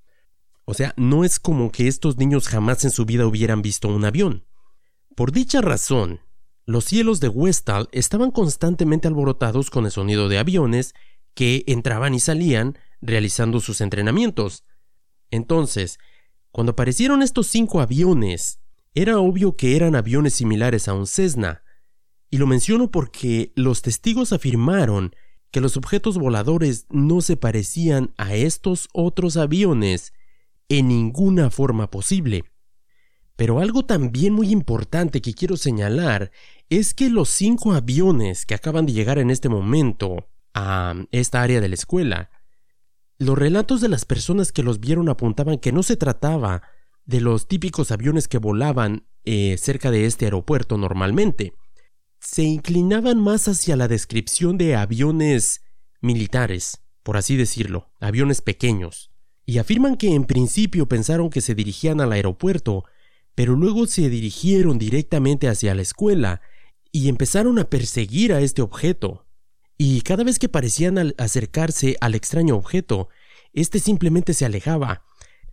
O 0.65 0.73
sea, 0.73 0.95
no 0.97 1.23
es 1.23 1.39
como 1.39 1.71
que 1.71 1.87
estos 1.87 2.17
niños 2.17 2.47
jamás 2.47 2.83
en 2.85 2.91
su 2.91 3.05
vida 3.05 3.27
hubieran 3.27 3.61
visto 3.61 3.89
un 3.89 4.05
avión. 4.05 4.45
Por 5.15 5.31
dicha 5.31 5.61
razón, 5.61 6.19
los 6.69 6.85
cielos 6.85 7.19
de 7.19 7.29
Westall 7.29 7.89
estaban 7.91 8.29
constantemente 8.29 9.07
alborotados 9.07 9.71
con 9.71 9.85
el 9.85 9.91
sonido 9.91 10.29
de 10.29 10.37
aviones 10.37 10.93
que 11.33 11.63
entraban 11.65 12.13
y 12.13 12.19
salían 12.19 12.77
realizando 13.01 13.59
sus 13.59 13.81
entrenamientos. 13.81 14.65
Entonces, 15.31 15.97
cuando 16.51 16.73
aparecieron 16.73 17.23
estos 17.23 17.47
cinco 17.47 17.81
aviones, 17.81 18.59
era 18.93 19.17
obvio 19.17 19.57
que 19.57 19.75
eran 19.75 19.95
aviones 19.95 20.35
similares 20.35 20.87
a 20.87 20.93
un 20.93 21.07
Cessna, 21.07 21.63
y 22.29 22.37
lo 22.37 22.45
menciono 22.45 22.91
porque 22.91 23.51
los 23.55 23.81
testigos 23.81 24.31
afirmaron 24.31 25.15
que 25.49 25.61
los 25.61 25.75
objetos 25.75 26.19
voladores 26.19 26.85
no 26.91 27.21
se 27.21 27.35
parecían 27.35 28.13
a 28.15 28.35
estos 28.35 28.89
otros 28.93 29.37
aviones 29.37 30.13
en 30.67 30.87
ninguna 30.87 31.49
forma 31.49 31.89
posible. 31.89 32.43
Pero 33.39 33.59
algo 33.59 33.85
también 33.85 34.33
muy 34.33 34.51
importante 34.51 35.21
que 35.21 35.33
quiero 35.33 35.55
señalar 35.55 36.29
es 36.69 36.93
que 36.93 37.09
los 37.09 37.29
cinco 37.29 37.73
aviones 37.73 38.45
que 38.45 38.53
acaban 38.53 38.85
de 38.85 38.93
llegar 38.93 39.17
en 39.17 39.31
este 39.31 39.49
momento 39.49 40.29
a 40.53 40.95
esta 41.11 41.41
área 41.41 41.61
de 41.61 41.67
la 41.67 41.75
escuela, 41.75 42.29
los 43.17 43.37
relatos 43.37 43.81
de 43.81 43.89
las 43.89 44.05
personas 44.05 44.51
que 44.51 44.63
los 44.63 44.79
vieron 44.79 45.09
apuntaban 45.09 45.57
que 45.57 45.71
no 45.71 45.83
se 45.83 45.97
trataba 45.97 46.61
de 47.05 47.21
los 47.21 47.47
típicos 47.47 47.91
aviones 47.91 48.27
que 48.27 48.37
volaban 48.37 49.07
eh, 49.25 49.57
cerca 49.57 49.91
de 49.91 50.05
este 50.05 50.25
aeropuerto 50.25 50.77
normalmente, 50.77 51.53
se 52.19 52.43
inclinaban 52.43 53.19
más 53.19 53.47
hacia 53.47 53.75
la 53.75 53.87
descripción 53.87 54.57
de 54.57 54.75
aviones 54.75 55.63
militares, 56.01 56.81
por 57.03 57.17
así 57.17 57.35
decirlo, 57.35 57.91
aviones 57.99 58.41
pequeños, 58.41 59.11
y 59.45 59.57
afirman 59.57 59.97
que 59.97 60.13
en 60.13 60.25
principio 60.25 60.87
pensaron 60.87 61.29
que 61.29 61.41
se 61.41 61.55
dirigían 61.55 62.01
al 62.01 62.11
aeropuerto, 62.11 62.85
pero 63.33 63.55
luego 63.55 63.87
se 63.87 64.09
dirigieron 64.09 64.77
directamente 64.77 65.47
hacia 65.47 65.73
la 65.73 65.81
escuela 65.81 66.41
y 66.91 67.09
empezaron 67.09 67.59
a 67.59 67.69
perseguir 67.69 68.33
a 68.33 68.41
este 68.41 68.61
objeto. 68.61 69.25
Y 69.77 70.01
cada 70.01 70.23
vez 70.23 70.39
que 70.39 70.49
parecían 70.49 71.13
acercarse 71.17 71.95
al 72.01 72.15
extraño 72.15 72.55
objeto, 72.55 73.09
éste 73.53 73.79
simplemente 73.79 74.33
se 74.33 74.45
alejaba. 74.45 75.03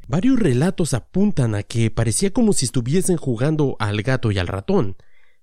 Varios 0.08 0.38
relatos 0.38 0.94
apuntan 0.94 1.54
a 1.54 1.62
que 1.62 1.90
parecía 1.90 2.32
como 2.32 2.52
si 2.52 2.64
estuviesen 2.64 3.16
jugando 3.16 3.76
al 3.78 4.02
gato 4.02 4.30
y 4.30 4.38
al 4.38 4.46
ratón, 4.46 4.96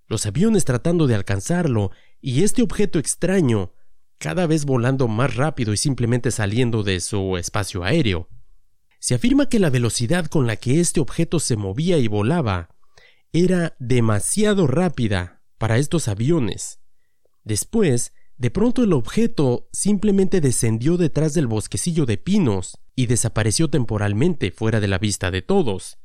los 0.07 0.25
aviones 0.25 0.65
tratando 0.65 1.07
de 1.07 1.15
alcanzarlo 1.15 1.91
y 2.21 2.43
este 2.43 2.61
objeto 2.61 2.99
extraño 2.99 3.73
cada 4.17 4.47
vez 4.47 4.65
volando 4.65 5.07
más 5.07 5.35
rápido 5.35 5.73
y 5.73 5.77
simplemente 5.77 6.31
saliendo 6.31 6.83
de 6.83 7.01
su 7.01 7.35
espacio 7.37 7.83
aéreo. 7.83 8.29
Se 8.99 9.15
afirma 9.15 9.49
que 9.49 9.59
la 9.59 9.69
velocidad 9.69 10.27
con 10.27 10.47
la 10.47 10.55
que 10.55 10.79
este 10.79 11.01
objeto 11.01 11.39
se 11.41 11.57
movía 11.57 11.97
y 11.97 12.07
volaba 12.07 12.69
era 13.33 13.75
demasiado 13.79 14.65
rápida 14.67 15.42
para 15.63 15.77
estos 15.77 16.09
aviones. 16.09 16.81
Después, 17.45 18.11
de 18.35 18.51
pronto 18.51 18.83
el 18.83 18.91
objeto 18.91 19.69
simplemente 19.71 20.41
descendió 20.41 20.97
detrás 20.97 21.33
del 21.33 21.47
bosquecillo 21.47 22.05
de 22.05 22.17
pinos 22.17 22.81
y 22.97 23.05
desapareció 23.05 23.69
temporalmente 23.69 24.51
fuera 24.51 24.81
de 24.81 24.89
la 24.89 24.97
vista 24.97 25.31
de 25.31 25.41
todos. 25.41 25.99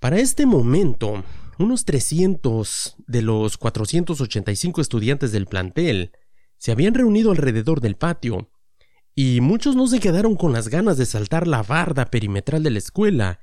Para 0.00 0.18
este 0.18 0.44
momento, 0.44 1.22
unos 1.60 1.84
300 1.84 2.96
de 3.06 3.22
los 3.22 3.58
485 3.58 4.80
estudiantes 4.80 5.30
del 5.30 5.46
plantel 5.46 6.10
se 6.58 6.72
habían 6.72 6.94
reunido 6.94 7.30
alrededor 7.30 7.80
del 7.80 7.94
patio, 7.94 8.50
y 9.14 9.40
muchos 9.40 9.76
no 9.76 9.86
se 9.86 10.00
quedaron 10.00 10.34
con 10.34 10.52
las 10.52 10.66
ganas 10.66 10.98
de 10.98 11.06
saltar 11.06 11.46
la 11.46 11.62
barda 11.62 12.06
perimetral 12.06 12.64
de 12.64 12.70
la 12.70 12.78
escuela 12.78 13.38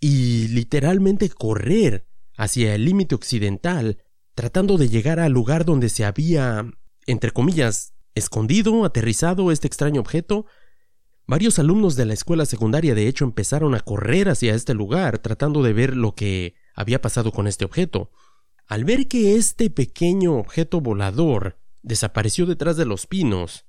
y 0.00 0.48
literalmente 0.48 1.28
correr 1.28 2.08
hacia 2.36 2.74
el 2.74 2.84
límite 2.84 3.14
occidental, 3.14 4.02
tratando 4.38 4.78
de 4.78 4.88
llegar 4.88 5.18
al 5.18 5.32
lugar 5.32 5.64
donde 5.64 5.88
se 5.88 6.04
había, 6.04 6.64
entre 7.06 7.32
comillas, 7.32 7.94
escondido, 8.14 8.84
aterrizado 8.84 9.50
este 9.50 9.66
extraño 9.66 10.00
objeto. 10.00 10.46
Varios 11.26 11.58
alumnos 11.58 11.96
de 11.96 12.06
la 12.06 12.14
escuela 12.14 12.46
secundaria 12.46 12.94
de 12.94 13.08
hecho 13.08 13.24
empezaron 13.24 13.74
a 13.74 13.80
correr 13.80 14.28
hacia 14.28 14.54
este 14.54 14.74
lugar, 14.74 15.18
tratando 15.18 15.64
de 15.64 15.72
ver 15.72 15.96
lo 15.96 16.14
que 16.14 16.54
había 16.76 17.00
pasado 17.00 17.32
con 17.32 17.48
este 17.48 17.64
objeto. 17.64 18.12
Al 18.68 18.84
ver 18.84 19.08
que 19.08 19.34
este 19.34 19.70
pequeño 19.70 20.34
objeto 20.34 20.80
volador 20.80 21.58
desapareció 21.82 22.46
detrás 22.46 22.76
de 22.76 22.86
los 22.86 23.08
pinos, 23.08 23.66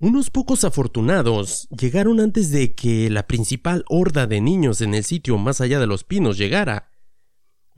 Unos 0.00 0.30
pocos 0.30 0.64
afortunados 0.64 1.68
llegaron 1.68 2.20
antes 2.20 2.50
de 2.50 2.74
que 2.74 3.10
la 3.10 3.26
principal 3.26 3.84
horda 3.90 4.26
de 4.26 4.40
niños 4.40 4.80
en 4.80 4.94
el 4.94 5.04
sitio 5.04 5.36
más 5.36 5.60
allá 5.60 5.78
de 5.78 5.86
los 5.86 6.02
pinos 6.04 6.38
llegara. 6.38 6.87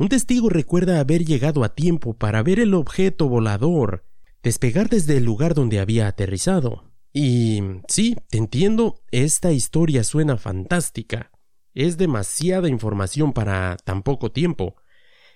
Un 0.00 0.09
testigo 0.09 0.49
recuerda 0.49 0.99
haber 0.99 1.26
llegado 1.26 1.62
a 1.62 1.75
tiempo 1.75 2.14
para 2.14 2.42
ver 2.42 2.59
el 2.59 2.73
objeto 2.73 3.28
volador 3.28 4.07
despegar 4.42 4.88
desde 4.88 5.19
el 5.19 5.25
lugar 5.25 5.52
donde 5.52 5.78
había 5.78 6.09
aterrizado. 6.09 6.90
Y 7.12 7.61
sí, 7.87 8.16
te 8.30 8.38
entiendo, 8.38 9.02
esta 9.11 9.52
historia 9.52 10.02
suena 10.02 10.38
fantástica. 10.38 11.30
Es 11.75 11.99
demasiada 11.99 12.71
información 12.71 13.35
para 13.35 13.76
tan 13.85 14.02
poco 14.02 14.33
tiempo. 14.33 14.75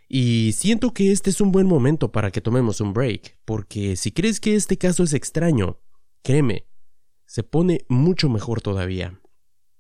Y 0.09 0.53
siento 0.53 0.95
que 0.95 1.13
este 1.13 1.29
es 1.29 1.43
un 1.43 1.53
buen 1.53 1.67
momento 1.67 2.11
para 2.11 2.31
que 2.31 2.41
tomemos 2.41 2.81
un 2.81 2.95
break, 2.95 3.37
porque 3.45 3.97
si 3.97 4.13
crees 4.13 4.41
que 4.41 4.55
este 4.55 4.79
caso 4.79 5.03
es 5.03 5.13
extraño, 5.13 5.79
créeme, 6.23 6.65
se 7.27 7.43
pone 7.43 7.85
mucho 7.91 8.31
mejor 8.31 8.63
todavía. 8.63 9.21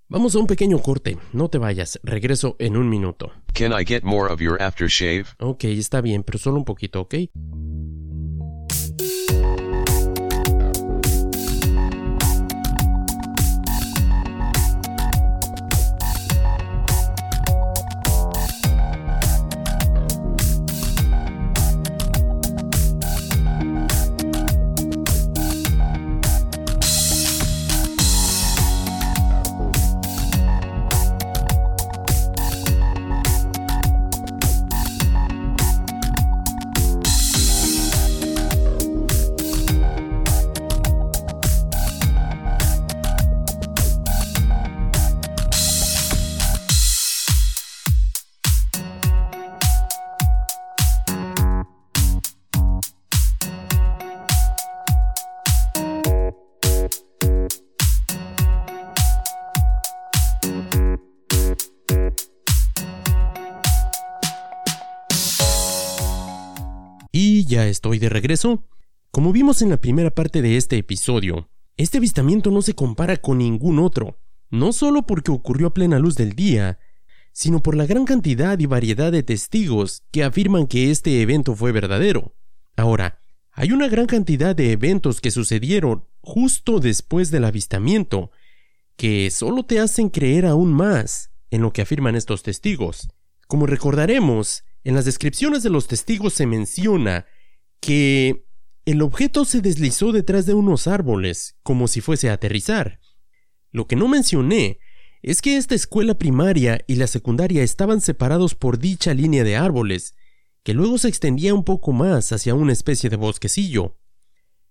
Vamos 0.07 0.35
a 0.35 0.39
un 0.39 0.47
pequeño 0.47 0.81
corte, 0.81 1.17
no 1.33 1.49
te 1.49 1.57
vayas, 1.57 1.99
regreso 2.03 2.57
en 2.59 2.77
un 2.77 2.91
minuto. 2.91 3.33
Can 3.55 3.73
I 3.73 3.87
get 3.87 4.03
more 4.03 4.31
of 4.31 4.39
your 4.39 4.61
aftershave? 4.61 5.25
Ok, 5.39 5.65
está 5.65 6.03
bien, 6.03 6.23
pero 6.23 6.39
solo 6.39 6.59
un 6.59 6.67
poquito, 6.67 7.01
¿ok? 7.01 7.15
Estoy 67.69 67.99
de 67.99 68.09
regreso. 68.09 68.65
Como 69.11 69.33
vimos 69.33 69.63
en 69.63 69.71
la 69.71 69.81
primera 69.81 70.11
parte 70.11 70.43
de 70.43 70.57
este 70.57 70.77
episodio, 70.77 71.49
este 71.77 71.99
avistamiento 71.99 72.51
no 72.51 72.63
se 72.63 72.75
compara 72.75 73.17
con 73.17 73.39
ningún 73.39 73.79
otro, 73.79 74.19
no 74.51 74.73
solo 74.73 75.03
porque 75.03 75.31
ocurrió 75.31 75.69
a 75.69 75.75
plena 75.75 75.99
luz 75.99 76.15
del 76.15 76.35
día, 76.35 76.79
sino 77.33 77.63
por 77.63 77.77
la 77.77 77.87
gran 77.87 78.05
cantidad 78.05 78.59
y 78.59 78.67
variedad 78.67 79.11
de 79.11 79.23
testigos 79.23 80.03
que 80.13 80.23
afirman 80.23 80.67
que 80.67 80.91
este 80.91 81.21
evento 81.21 81.57
fue 81.57 81.73
verdadero. 81.73 82.35
Ahora, 82.77 83.19
hay 83.53 83.73
una 83.73 83.89
gran 83.89 84.07
cantidad 84.07 84.55
de 84.55 84.73
eventos 84.73 85.21
que 85.21 85.31
sucedieron 85.31 86.05
justo 86.21 86.81
después 86.81 87.31
del 87.31 87.45
avistamiento, 87.45 88.31
que 88.97 89.31
solo 89.31 89.65
te 89.65 89.81
hacen 89.81 90.11
creer 90.11 90.47
aún 90.47 90.73
más 90.73 91.31
en 91.51 91.63
lo 91.63 91.73
que 91.73 91.83
afirman 91.83 92.17
estos 92.17 92.43
testigos. 92.43 93.09
Como 93.47 93.67
recordaremos, 93.67 94.65
en 94.85 94.95
las 94.95 95.05
descripciones 95.05 95.63
de 95.63 95.71
los 95.71 95.87
testigos 95.89 96.35
se 96.35 96.47
menciona 96.47 97.27
que 97.85 98.47
el 98.87 99.03
objeto 99.03 99.45
se 99.45 99.61
deslizó 99.61 100.11
detrás 100.13 100.47
de 100.47 100.55
unos 100.55 100.87
árboles, 100.87 101.59
como 101.63 101.87
si 101.87 102.01
fuese 102.01 102.31
a 102.31 102.33
aterrizar. 102.33 102.99
Lo 103.73 103.87
que 103.87 103.95
no 103.95 104.09
mencioné 104.09 104.79
es 105.21 105.43
que 105.43 105.59
esta 105.59 105.75
escuela 105.75 106.15
primaria 106.15 106.83
y 106.87 106.95
la 106.95 107.07
secundaria 107.07 107.63
estaban 107.63 108.01
separados 108.01 108.55
por 108.55 108.79
dicha 108.79 109.13
línea 109.13 109.45
de 109.45 109.57
árboles, 109.57 110.15
que 110.63 110.73
luego 110.73 110.97
se 110.97 111.09
extendía 111.09 111.53
un 111.53 111.63
poco 111.63 111.93
más 111.93 112.33
hacia 112.33 112.55
una 112.55 112.73
especie 112.73 113.11
de 113.11 113.17
bosquecillo. 113.17 113.99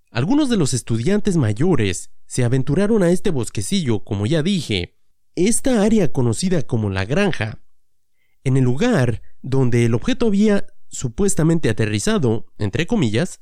Algunos 0.09 0.49
de 0.49 0.57
los 0.57 0.73
estudiantes 0.73 1.37
mayores 1.37 2.09
se 2.25 2.43
aventuraron 2.43 3.03
a 3.03 3.11
este 3.11 3.29
bosquecillo, 3.29 4.03
como 4.03 4.25
ya 4.25 4.41
dije, 4.41 4.97
esta 5.35 5.83
área 5.83 6.11
conocida 6.11 6.63
como 6.63 6.89
la 6.89 7.05
granja. 7.05 7.63
En 8.43 8.57
el 8.57 8.63
lugar 8.63 9.21
donde 9.43 9.85
el 9.85 9.93
objeto 9.93 10.25
había 10.27 10.65
supuestamente 10.93 11.69
aterrizado, 11.69 12.45
entre 12.57 12.87
comillas, 12.87 13.41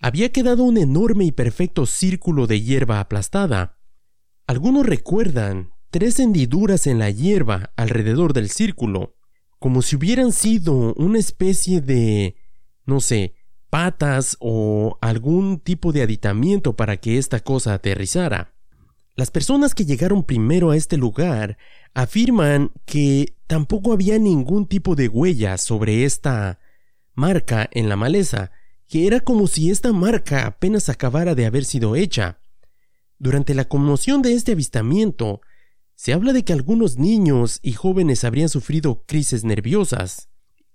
había 0.00 0.32
quedado 0.32 0.64
un 0.64 0.76
enorme 0.76 1.24
y 1.24 1.32
perfecto 1.32 1.86
círculo 1.86 2.46
de 2.46 2.60
hierba 2.60 2.98
aplastada. 3.00 3.78
Algunos 4.46 4.84
recuerdan 4.84 5.70
tres 5.90 6.18
hendiduras 6.18 6.86
en 6.88 6.98
la 6.98 7.08
hierba 7.08 7.72
alrededor 7.76 8.32
del 8.32 8.50
círculo, 8.50 9.14
como 9.60 9.80
si 9.80 9.94
hubieran 9.94 10.32
sido 10.32 10.92
una 10.94 11.20
especie 11.20 11.80
de, 11.80 12.34
no 12.84 13.00
sé, 13.00 13.34
patas 13.70 14.36
o 14.40 14.98
algún 15.00 15.60
tipo 15.60 15.92
de 15.92 16.02
aditamiento 16.02 16.74
para 16.74 16.96
que 16.96 17.16
esta 17.16 17.38
cosa 17.40 17.74
aterrizara. 17.74 18.54
Las 19.14 19.30
personas 19.30 19.74
que 19.74 19.84
llegaron 19.84 20.24
primero 20.24 20.70
a 20.70 20.76
este 20.76 20.96
lugar 20.96 21.58
afirman 21.94 22.72
que 22.86 23.36
tampoco 23.46 23.92
había 23.92 24.18
ningún 24.18 24.66
tipo 24.66 24.96
de 24.96 25.08
huella 25.08 25.58
sobre 25.58 26.04
esta 26.04 26.58
marca 27.14 27.68
en 27.72 27.88
la 27.88 27.96
maleza, 27.96 28.50
que 28.88 29.06
era 29.06 29.20
como 29.20 29.46
si 29.46 29.70
esta 29.70 29.92
marca 29.92 30.46
apenas 30.46 30.88
acabara 30.88 31.34
de 31.34 31.46
haber 31.46 31.64
sido 31.64 31.96
hecha. 31.96 32.40
Durante 33.18 33.54
la 33.54 33.66
conmoción 33.66 34.22
de 34.22 34.34
este 34.34 34.52
avistamiento, 34.52 35.40
se 35.94 36.12
habla 36.12 36.32
de 36.32 36.44
que 36.44 36.52
algunos 36.52 36.98
niños 36.98 37.60
y 37.62 37.72
jóvenes 37.72 38.24
habrían 38.24 38.48
sufrido 38.48 39.04
crisis 39.06 39.44
nerviosas. 39.44 40.28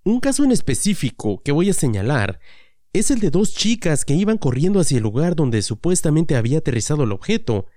Un 0.04 0.20
caso 0.20 0.44
en 0.44 0.52
específico 0.52 1.42
que 1.44 1.52
voy 1.52 1.70
a 1.70 1.74
señalar 1.74 2.40
es 2.94 3.12
el 3.12 3.20
de 3.20 3.30
dos 3.30 3.54
chicas 3.54 4.06
que 4.06 4.14
iban 4.14 4.38
corriendo 4.38 4.80
hacia 4.80 4.98
el 4.98 5.04
lugar 5.04 5.36
donde 5.36 5.62
supuestamente 5.62 6.36
había 6.36 6.60
aterrizado 6.60 7.04
el 7.04 7.12
objeto 7.12 7.68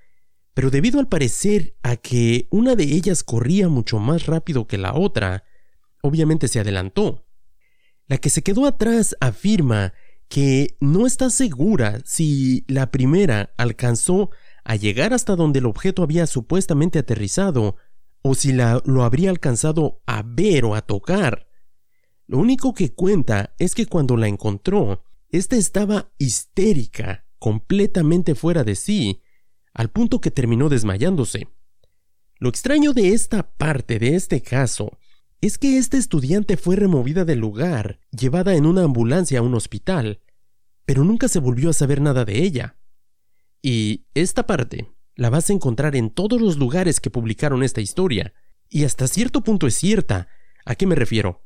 pero 0.54 0.70
debido 0.70 1.00
al 1.00 1.08
parecer 1.08 1.76
a 1.82 1.96
que 1.96 2.48
una 2.50 2.74
de 2.74 2.84
ellas 2.84 3.22
corría 3.22 3.68
mucho 3.68 3.98
más 3.98 4.26
rápido 4.26 4.66
que 4.66 4.78
la 4.78 4.94
otra, 4.94 5.44
obviamente 6.02 6.48
se 6.48 6.60
adelantó. 6.60 7.24
La 8.10 8.18
que 8.18 8.28
se 8.28 8.42
quedó 8.42 8.66
atrás 8.66 9.16
afirma 9.20 9.94
que 10.28 10.76
no 10.80 11.06
está 11.06 11.30
segura 11.30 12.00
si 12.04 12.64
la 12.66 12.90
primera 12.90 13.54
alcanzó 13.56 14.30
a 14.64 14.74
llegar 14.74 15.14
hasta 15.14 15.36
donde 15.36 15.60
el 15.60 15.66
objeto 15.66 16.02
había 16.02 16.26
supuestamente 16.26 16.98
aterrizado 16.98 17.76
o 18.22 18.34
si 18.34 18.52
la, 18.52 18.82
lo 18.84 19.04
habría 19.04 19.30
alcanzado 19.30 20.02
a 20.06 20.24
ver 20.26 20.64
o 20.64 20.74
a 20.74 20.82
tocar. 20.82 21.46
Lo 22.26 22.38
único 22.38 22.74
que 22.74 22.92
cuenta 22.92 23.54
es 23.60 23.76
que 23.76 23.86
cuando 23.86 24.16
la 24.16 24.26
encontró, 24.26 25.04
ésta 25.28 25.54
estaba 25.54 26.10
histérica, 26.18 27.26
completamente 27.38 28.34
fuera 28.34 28.64
de 28.64 28.74
sí, 28.74 29.22
al 29.72 29.90
punto 29.90 30.20
que 30.20 30.32
terminó 30.32 30.68
desmayándose. 30.68 31.46
Lo 32.40 32.48
extraño 32.48 32.92
de 32.92 33.10
esta 33.10 33.52
parte 33.52 34.00
de 34.00 34.16
este 34.16 34.42
caso 34.42 34.98
es 35.40 35.56
que 35.56 35.78
esta 35.78 35.96
estudiante 35.96 36.56
fue 36.56 36.76
removida 36.76 37.24
del 37.24 37.38
lugar, 37.38 38.00
llevada 38.10 38.54
en 38.54 38.66
una 38.66 38.82
ambulancia 38.82 39.38
a 39.38 39.42
un 39.42 39.54
hospital, 39.54 40.20
pero 40.84 41.02
nunca 41.02 41.28
se 41.28 41.38
volvió 41.38 41.70
a 41.70 41.74
saber 41.74 42.00
nada 42.00 42.24
de 42.24 42.42
ella. 42.42 42.76
Y 43.62 44.06
esta 44.14 44.46
parte 44.46 44.92
la 45.14 45.30
vas 45.30 45.48
a 45.48 45.54
encontrar 45.54 45.96
en 45.96 46.10
todos 46.10 46.40
los 46.40 46.58
lugares 46.58 47.00
que 47.00 47.10
publicaron 47.10 47.62
esta 47.62 47.80
historia, 47.80 48.34
y 48.68 48.84
hasta 48.84 49.08
cierto 49.08 49.42
punto 49.42 49.66
es 49.66 49.74
cierta. 49.74 50.28
¿A 50.64 50.74
qué 50.74 50.86
me 50.86 50.94
refiero? 50.94 51.42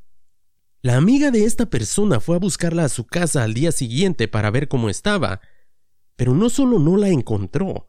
La 0.82 0.96
amiga 0.96 1.30
de 1.30 1.44
esta 1.44 1.66
persona 1.66 2.20
fue 2.20 2.36
a 2.36 2.40
buscarla 2.40 2.84
a 2.84 2.88
su 2.88 3.06
casa 3.06 3.44
al 3.44 3.54
día 3.54 3.70
siguiente 3.70 4.28
para 4.28 4.50
ver 4.50 4.68
cómo 4.68 4.90
estaba, 4.90 5.40
pero 6.16 6.34
no 6.34 6.50
solo 6.50 6.78
no 6.78 6.96
la 6.96 7.08
encontró, 7.08 7.86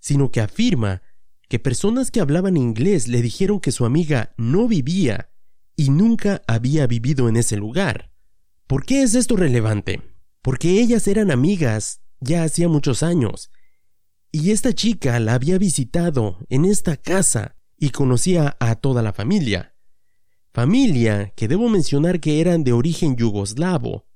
sino 0.00 0.30
que 0.30 0.40
afirma 0.40 1.02
que 1.48 1.58
personas 1.58 2.10
que 2.10 2.20
hablaban 2.20 2.56
inglés 2.56 3.06
le 3.06 3.20
dijeron 3.20 3.60
que 3.60 3.70
su 3.70 3.84
amiga 3.84 4.34
no 4.38 4.66
vivía 4.66 5.31
y 5.76 5.90
nunca 5.90 6.42
había 6.46 6.86
vivido 6.86 7.28
en 7.28 7.36
ese 7.36 7.56
lugar. 7.56 8.12
¿Por 8.66 8.84
qué 8.84 9.02
es 9.02 9.14
esto 9.14 9.36
relevante? 9.36 10.02
Porque 10.42 10.80
ellas 10.80 11.06
eran 11.08 11.30
amigas 11.30 12.00
ya 12.20 12.44
hacía 12.44 12.68
muchos 12.68 13.02
años, 13.02 13.50
y 14.30 14.50
esta 14.50 14.72
chica 14.72 15.20
la 15.20 15.34
había 15.34 15.58
visitado 15.58 16.38
en 16.48 16.64
esta 16.64 16.96
casa 16.96 17.56
y 17.76 17.90
conocía 17.90 18.56
a 18.60 18.76
toda 18.76 19.02
la 19.02 19.12
familia. 19.12 19.76
Familia 20.54 21.32
que 21.36 21.48
debo 21.48 21.68
mencionar 21.68 22.20
que 22.20 22.40
eran 22.40 22.64
de 22.64 22.72
origen 22.72 23.16
yugoslavo 23.16 24.06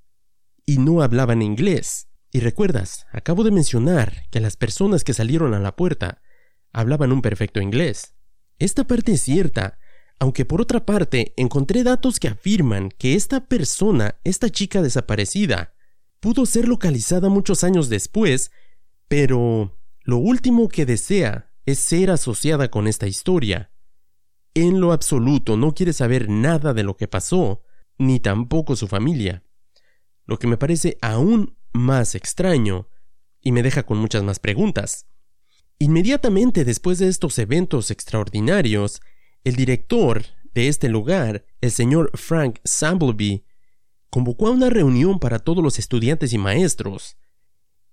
y 0.64 0.78
no 0.78 1.02
hablaban 1.02 1.42
inglés. 1.42 2.08
Y 2.32 2.40
recuerdas, 2.40 3.06
acabo 3.12 3.44
de 3.44 3.50
mencionar 3.50 4.24
que 4.30 4.40
las 4.40 4.56
personas 4.56 5.04
que 5.04 5.14
salieron 5.14 5.52
a 5.52 5.58
la 5.58 5.76
puerta 5.76 6.22
hablaban 6.72 7.12
un 7.12 7.22
perfecto 7.22 7.60
inglés. 7.60 8.14
Esta 8.58 8.86
parte 8.86 9.12
es 9.12 9.22
cierta, 9.22 9.78
aunque 10.18 10.44
por 10.44 10.61
otra 10.61 10.87
parte 10.87 11.35
encontré 11.37 11.83
datos 11.83 12.18
que 12.18 12.29
afirman 12.29 12.90
que 12.90 13.14
esta 13.14 13.46
persona, 13.46 14.16
esta 14.24 14.50
chica 14.50 14.83
desaparecida, 14.83 15.74
pudo 16.20 16.46
ser 16.46 16.68
localizada 16.68 17.29
muchos 17.29 17.64
años 17.64 17.88
después, 17.88 18.50
pero 19.09 19.76
lo 20.02 20.18
último 20.18 20.68
que 20.68 20.87
desea 20.87 21.50
es 21.66 21.79
ser 21.81 22.11
asociada 22.11 22.70
con 22.70 22.87
esta 22.87 23.07
historia. 23.07 23.70
En 24.55 24.81
lo 24.81 24.92
absoluto 24.92 25.57
no 25.57 25.74
quiere 25.74 25.92
saber 25.92 26.31
nada 26.31 26.72
de 26.72 26.83
lo 26.83 26.96
que 26.96 27.09
pasó, 27.09 27.62
ni 27.98 28.20
tampoco 28.20 28.76
su 28.76 28.88
familia. 28.88 29.42
Lo 30.24 30.38
que 30.38 30.46
me 30.46 30.57
parece 30.57 30.96
aún 31.02 31.59
más 31.72 32.14
extraño, 32.14 32.88
y 33.40 33.52
me 33.52 33.62
deja 33.62 33.85
con 33.85 33.98
muchas 33.98 34.24
más 34.24 34.38
preguntas. 34.38 35.07
Inmediatamente 35.79 36.64
después 36.64 36.98
de 36.98 37.09
estos 37.09 37.38
eventos 37.38 37.90
extraordinarios, 37.90 39.02
el 39.46 39.54
director 39.54 40.24
de 40.54 40.66
este 40.66 40.88
lugar, 40.88 41.46
el 41.61 41.70
señor 41.70 42.11
Frank 42.14 42.59
Sambleby, 42.64 43.44
convocó 44.11 44.48
a 44.48 44.50
una 44.50 44.70
reunión 44.70 45.20
para 45.20 45.38
todos 45.38 45.62
los 45.62 45.78
estudiantes 45.78 46.32
y 46.32 46.38
maestros 46.38 47.16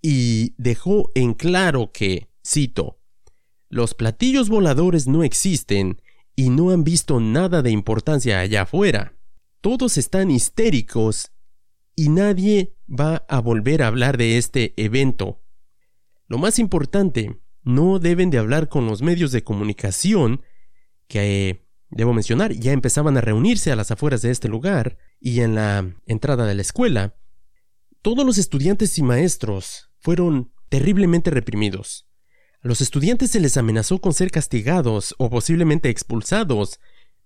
y 0.02 0.56
dejó 0.58 1.12
en 1.14 1.36
claro 1.36 1.92
que, 1.94 2.28
cito, 2.44 2.98
los 3.70 3.94
platillos 3.94 4.50
voladores 4.50 5.06
no 5.06 5.24
existen 5.24 6.02
y 6.36 6.50
no 6.50 6.72
han 6.72 6.84
visto 6.84 7.20
nada 7.20 7.62
de 7.62 7.70
importancia 7.70 8.40
allá 8.40 8.64
afuera. 8.64 9.14
Todos 9.62 10.00
están 10.00 10.32
histéricos 10.32 11.34
y 11.96 12.10
nadie 12.10 12.74
va 12.90 13.26
a 13.30 13.40
volver 13.42 13.84
a 13.84 13.88
hablar 13.88 14.18
de 14.18 14.40
este 14.40 14.74
evento. 14.76 15.44
Lo 16.26 16.40
más 16.40 16.58
importante, 16.58 17.40
no 17.62 18.00
deben 18.00 18.32
de 18.32 18.40
hablar 18.40 18.70
con 18.70 18.88
los 18.88 19.04
medios 19.04 19.32
de 19.32 19.44
comunicación 19.44 20.42
que, 21.08 21.68
debo 21.90 22.14
mencionar, 22.14 22.54
ya 22.54 22.72
empezaban 22.72 23.18
a 23.18 23.22
reunirse 23.22 23.72
a 23.72 23.76
las 23.76 23.92
afueras 23.92 24.22
de 24.22 24.32
este 24.32 24.48
lugar 24.48 24.98
y 25.20 25.42
en 25.42 25.56
la 25.56 25.94
entrada 26.06 26.46
de 26.46 26.56
la 26.56 26.62
escuela. 26.62 27.16
Todos 28.02 28.26
los 28.26 28.38
estudiantes 28.38 28.98
y 28.98 29.04
maestros 29.04 29.90
fueron 30.00 30.52
terriblemente 30.70 31.30
reprimidos. 31.30 32.08
A 32.62 32.68
los 32.68 32.82
estudiantes 32.82 33.32
se 33.32 33.40
les 33.40 33.58
amenazó 33.58 34.00
con 34.00 34.14
ser 34.14 34.32
castigados 34.32 35.16
o 35.18 35.30
posiblemente 35.30 35.90
expulsados, 35.90 36.80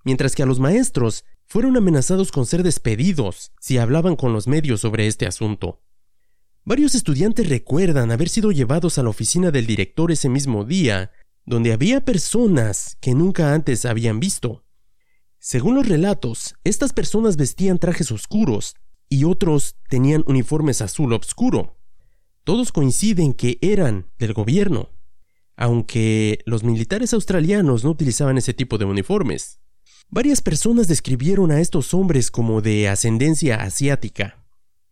mientras 0.03 0.35
que 0.35 0.43
a 0.43 0.45
los 0.45 0.59
maestros 0.59 1.25
fueron 1.45 1.77
amenazados 1.77 2.31
con 2.31 2.45
ser 2.45 2.63
despedidos 2.63 3.53
si 3.59 3.77
hablaban 3.77 4.15
con 4.15 4.33
los 4.33 4.47
medios 4.47 4.81
sobre 4.81 5.07
este 5.07 5.25
asunto. 5.25 5.81
Varios 6.65 6.95
estudiantes 6.95 7.47
recuerdan 7.47 8.11
haber 8.11 8.27
sido 8.27 8.51
llevados 8.51 8.97
a 8.97 9.03
la 9.03 9.09
oficina 9.09 9.51
del 9.51 9.65
director 9.65 10.11
ese 10.11 10.27
mismo 10.27 10.65
día, 10.65 11.11
donde 11.47 11.71
había 11.71 12.03
personas 12.03 12.97
que 12.99 13.15
nunca 13.15 13.53
antes 13.53 13.85
habían 13.85 14.19
visto. 14.19 14.65
Según 15.39 15.75
los 15.75 15.87
relatos, 15.87 16.55
estas 16.65 16.91
personas 16.91 17.37
vestían 17.37 17.79
trajes 17.79 18.11
oscuros 18.11 18.75
y 19.07 19.23
otros 19.23 19.77
tenían 19.89 20.25
uniformes 20.27 20.81
azul 20.81 21.13
oscuro. 21.13 21.79
Todos 22.43 22.73
coinciden 22.73 23.33
que 23.33 23.57
eran 23.61 24.11
del 24.19 24.33
gobierno, 24.33 24.89
aunque 25.55 26.39
los 26.45 26.63
militares 26.63 27.13
australianos 27.13 27.85
no 27.85 27.91
utilizaban 27.91 28.37
ese 28.37 28.53
tipo 28.53 28.77
de 28.77 28.85
uniformes. 28.85 29.61
Varias 30.09 30.41
personas 30.41 30.89
describieron 30.89 31.51
a 31.51 31.61
estos 31.61 31.93
hombres 31.93 32.29
como 32.29 32.61
de 32.61 32.89
ascendencia 32.89 33.61
asiática. 33.61 34.45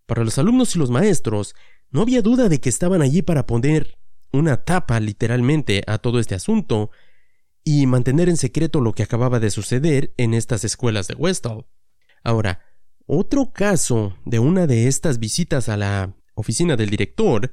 Para 0.05 0.23
los 0.23 0.37
alumnos 0.37 0.73
y 0.75 0.79
los 0.79 0.89
maestros, 0.89 1.53
no 1.91 2.01
había 2.01 2.21
duda 2.21 2.47
de 2.47 2.61
que 2.61 2.69
estaban 2.69 3.01
allí 3.01 3.21
para 3.21 3.45
poner 3.45 3.97
una 4.35 4.63
tapa 4.63 4.99
literalmente 4.99 5.83
a 5.87 5.97
todo 5.97 6.19
este 6.19 6.35
asunto 6.35 6.91
y 7.63 7.87
mantener 7.87 8.29
en 8.29 8.37
secreto 8.37 8.81
lo 8.81 8.93
que 8.93 9.03
acababa 9.03 9.39
de 9.39 9.49
suceder 9.49 10.13
en 10.17 10.33
estas 10.33 10.63
escuelas 10.63 11.07
de 11.07 11.15
Westall. 11.15 11.65
Ahora, 12.23 12.61
otro 13.07 13.51
caso 13.51 14.17
de 14.25 14.39
una 14.39 14.67
de 14.67 14.87
estas 14.87 15.19
visitas 15.19 15.69
a 15.69 15.77
la 15.77 16.15
oficina 16.35 16.75
del 16.75 16.89
director 16.89 17.51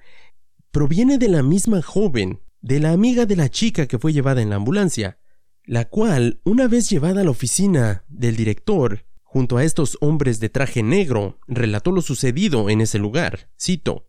proviene 0.70 1.18
de 1.18 1.28
la 1.28 1.42
misma 1.42 1.82
joven, 1.82 2.40
de 2.60 2.80
la 2.80 2.92
amiga 2.92 3.26
de 3.26 3.36
la 3.36 3.48
chica 3.48 3.86
que 3.86 3.98
fue 3.98 4.12
llevada 4.12 4.42
en 4.42 4.50
la 4.50 4.56
ambulancia 4.56 5.18
la 5.64 5.88
cual, 5.88 6.40
una 6.44 6.66
vez 6.66 6.90
llevada 6.90 7.20
a 7.20 7.24
la 7.24 7.30
oficina 7.30 8.04
del 8.08 8.36
director, 8.36 9.06
junto 9.22 9.56
a 9.56 9.64
estos 9.64 9.96
hombres 10.00 10.40
de 10.40 10.48
traje 10.48 10.82
negro, 10.82 11.38
relató 11.46 11.92
lo 11.92 12.02
sucedido 12.02 12.68
en 12.68 12.80
ese 12.80 12.98
lugar. 12.98 13.50
Cito. 13.60 14.08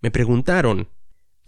Me 0.00 0.10
preguntaron, 0.10 0.88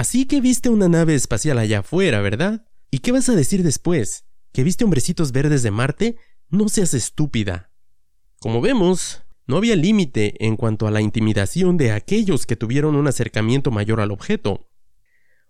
Así 0.00 0.24
que 0.24 0.40
viste 0.40 0.70
una 0.70 0.88
nave 0.88 1.14
espacial 1.14 1.58
allá 1.58 1.80
afuera, 1.80 2.22
¿verdad? 2.22 2.64
¿Y 2.90 3.00
qué 3.00 3.12
vas 3.12 3.28
a 3.28 3.34
decir 3.34 3.62
después? 3.62 4.24
¿Que 4.50 4.64
viste 4.64 4.82
hombrecitos 4.82 5.30
verdes 5.30 5.62
de 5.62 5.70
Marte? 5.70 6.16
No 6.48 6.70
seas 6.70 6.94
estúpida. 6.94 7.70
Como 8.38 8.62
vemos, 8.62 9.24
no 9.46 9.58
había 9.58 9.76
límite 9.76 10.42
en 10.46 10.56
cuanto 10.56 10.86
a 10.86 10.90
la 10.90 11.02
intimidación 11.02 11.76
de 11.76 11.92
aquellos 11.92 12.46
que 12.46 12.56
tuvieron 12.56 12.94
un 12.94 13.08
acercamiento 13.08 13.70
mayor 13.70 14.00
al 14.00 14.10
objeto. 14.10 14.70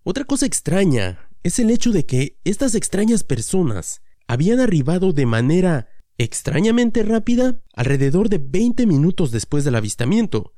Otra 0.03 0.25
cosa 0.25 0.47
extraña 0.47 1.29
es 1.43 1.57
el 1.57 1.69
hecho 1.69 1.93
de 1.93 2.05
que 2.05 2.37
estas 2.43 2.75
extrañas 2.75 3.23
personas 3.23 4.01
habían 4.27 4.59
arribado 4.59 5.13
de 5.13 5.27
manera 5.27 5.87
extrañamente 6.17 7.03
rápida 7.03 7.63
alrededor 7.73 8.27
de 8.27 8.39
20 8.39 8.85
minutos 8.85 9.31
después 9.31 9.63
del 9.63 9.75
avistamiento, 9.75 10.51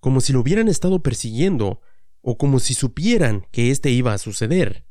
como 0.00 0.20
si 0.20 0.34
lo 0.34 0.40
hubieran 0.40 0.68
estado 0.68 1.02
persiguiendo 1.02 1.80
o 2.20 2.36
como 2.36 2.60
si 2.60 2.74
supieran 2.74 3.46
que 3.50 3.70
este 3.70 3.90
iba 3.90 4.12
a 4.12 4.18
suceder. 4.18 4.84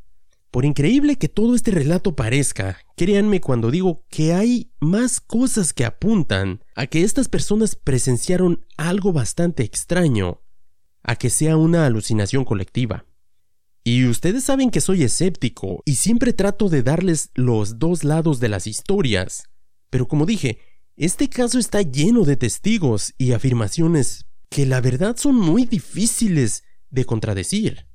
Por 0.51 0.65
increíble 0.65 1.17
que 1.17 1.27
todo 1.27 1.55
este 1.55 1.71
relato 1.71 2.15
parezca, 2.15 2.79
créanme 2.95 3.41
cuando 3.41 3.69
digo 3.69 4.05
que 4.09 4.33
hay 4.33 4.71
más 4.79 5.19
cosas 5.19 5.73
que 5.73 5.85
apuntan 5.85 6.63
a 6.75 6.87
que 6.87 7.03
estas 7.03 7.27
personas 7.27 7.75
presenciaron 7.75 8.65
algo 8.77 9.11
bastante 9.11 9.63
extraño, 9.63 10.41
a 11.03 11.15
que 11.15 11.29
sea 11.29 11.57
una 11.57 11.85
alucinación 11.85 12.45
colectiva. 12.45 13.05
Y 13.83 14.05
ustedes 14.05 14.43
saben 14.45 14.69
que 14.69 14.81
soy 14.81 15.03
escéptico 15.03 15.81
y 15.85 15.95
siempre 15.95 16.33
trato 16.33 16.69
de 16.69 16.83
darles 16.83 17.29
los 17.35 17.79
dos 17.79 18.03
lados 18.03 18.39
de 18.39 18.49
las 18.49 18.67
historias. 18.67 19.43
Pero 19.89 20.07
como 20.07 20.25
dije, 20.25 20.59
este 20.95 21.29
caso 21.29 21.59
está 21.59 21.81
lleno 21.81 22.23
de 22.23 22.35
testigos 22.35 23.13
y 23.17 23.33
afirmaciones 23.33 24.25
que 24.49 24.65
la 24.65 24.81
verdad 24.81 25.15
son 25.17 25.35
muy 25.35 25.65
difíciles 25.65 26.63
de 26.89 27.05
contradecir. 27.05 27.87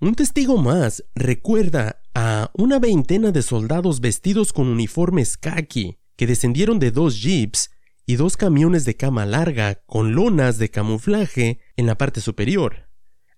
Un 0.00 0.14
testigo 0.14 0.56
más 0.58 1.04
recuerda 1.14 2.02
a 2.14 2.50
una 2.54 2.78
veintena 2.78 3.30
de 3.30 3.42
soldados 3.42 4.00
vestidos 4.00 4.52
con 4.52 4.68
uniformes 4.68 5.36
khaki 5.36 5.98
que 6.16 6.26
descendieron 6.26 6.78
de 6.78 6.90
dos 6.90 7.22
jeeps 7.22 7.70
y 8.04 8.16
dos 8.16 8.36
camiones 8.36 8.84
de 8.84 8.96
cama 8.96 9.26
larga 9.26 9.82
con 9.86 10.14
lonas 10.14 10.58
de 10.58 10.70
camuflaje 10.70 11.60
en 11.76 11.86
la 11.86 11.96
parte 11.96 12.20
superior 12.20 12.92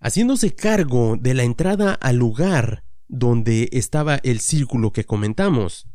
haciéndose 0.05 0.53
cargo 0.53 1.17
de 1.19 1.33
la 1.33 1.41
entrada 1.41 1.93
al 1.93 2.17
lugar 2.17 2.83
donde 3.07 3.69
estaba 3.71 4.17
el 4.17 4.39
círculo 4.39 4.91
que 4.91 5.03
comentamos. 5.03 5.87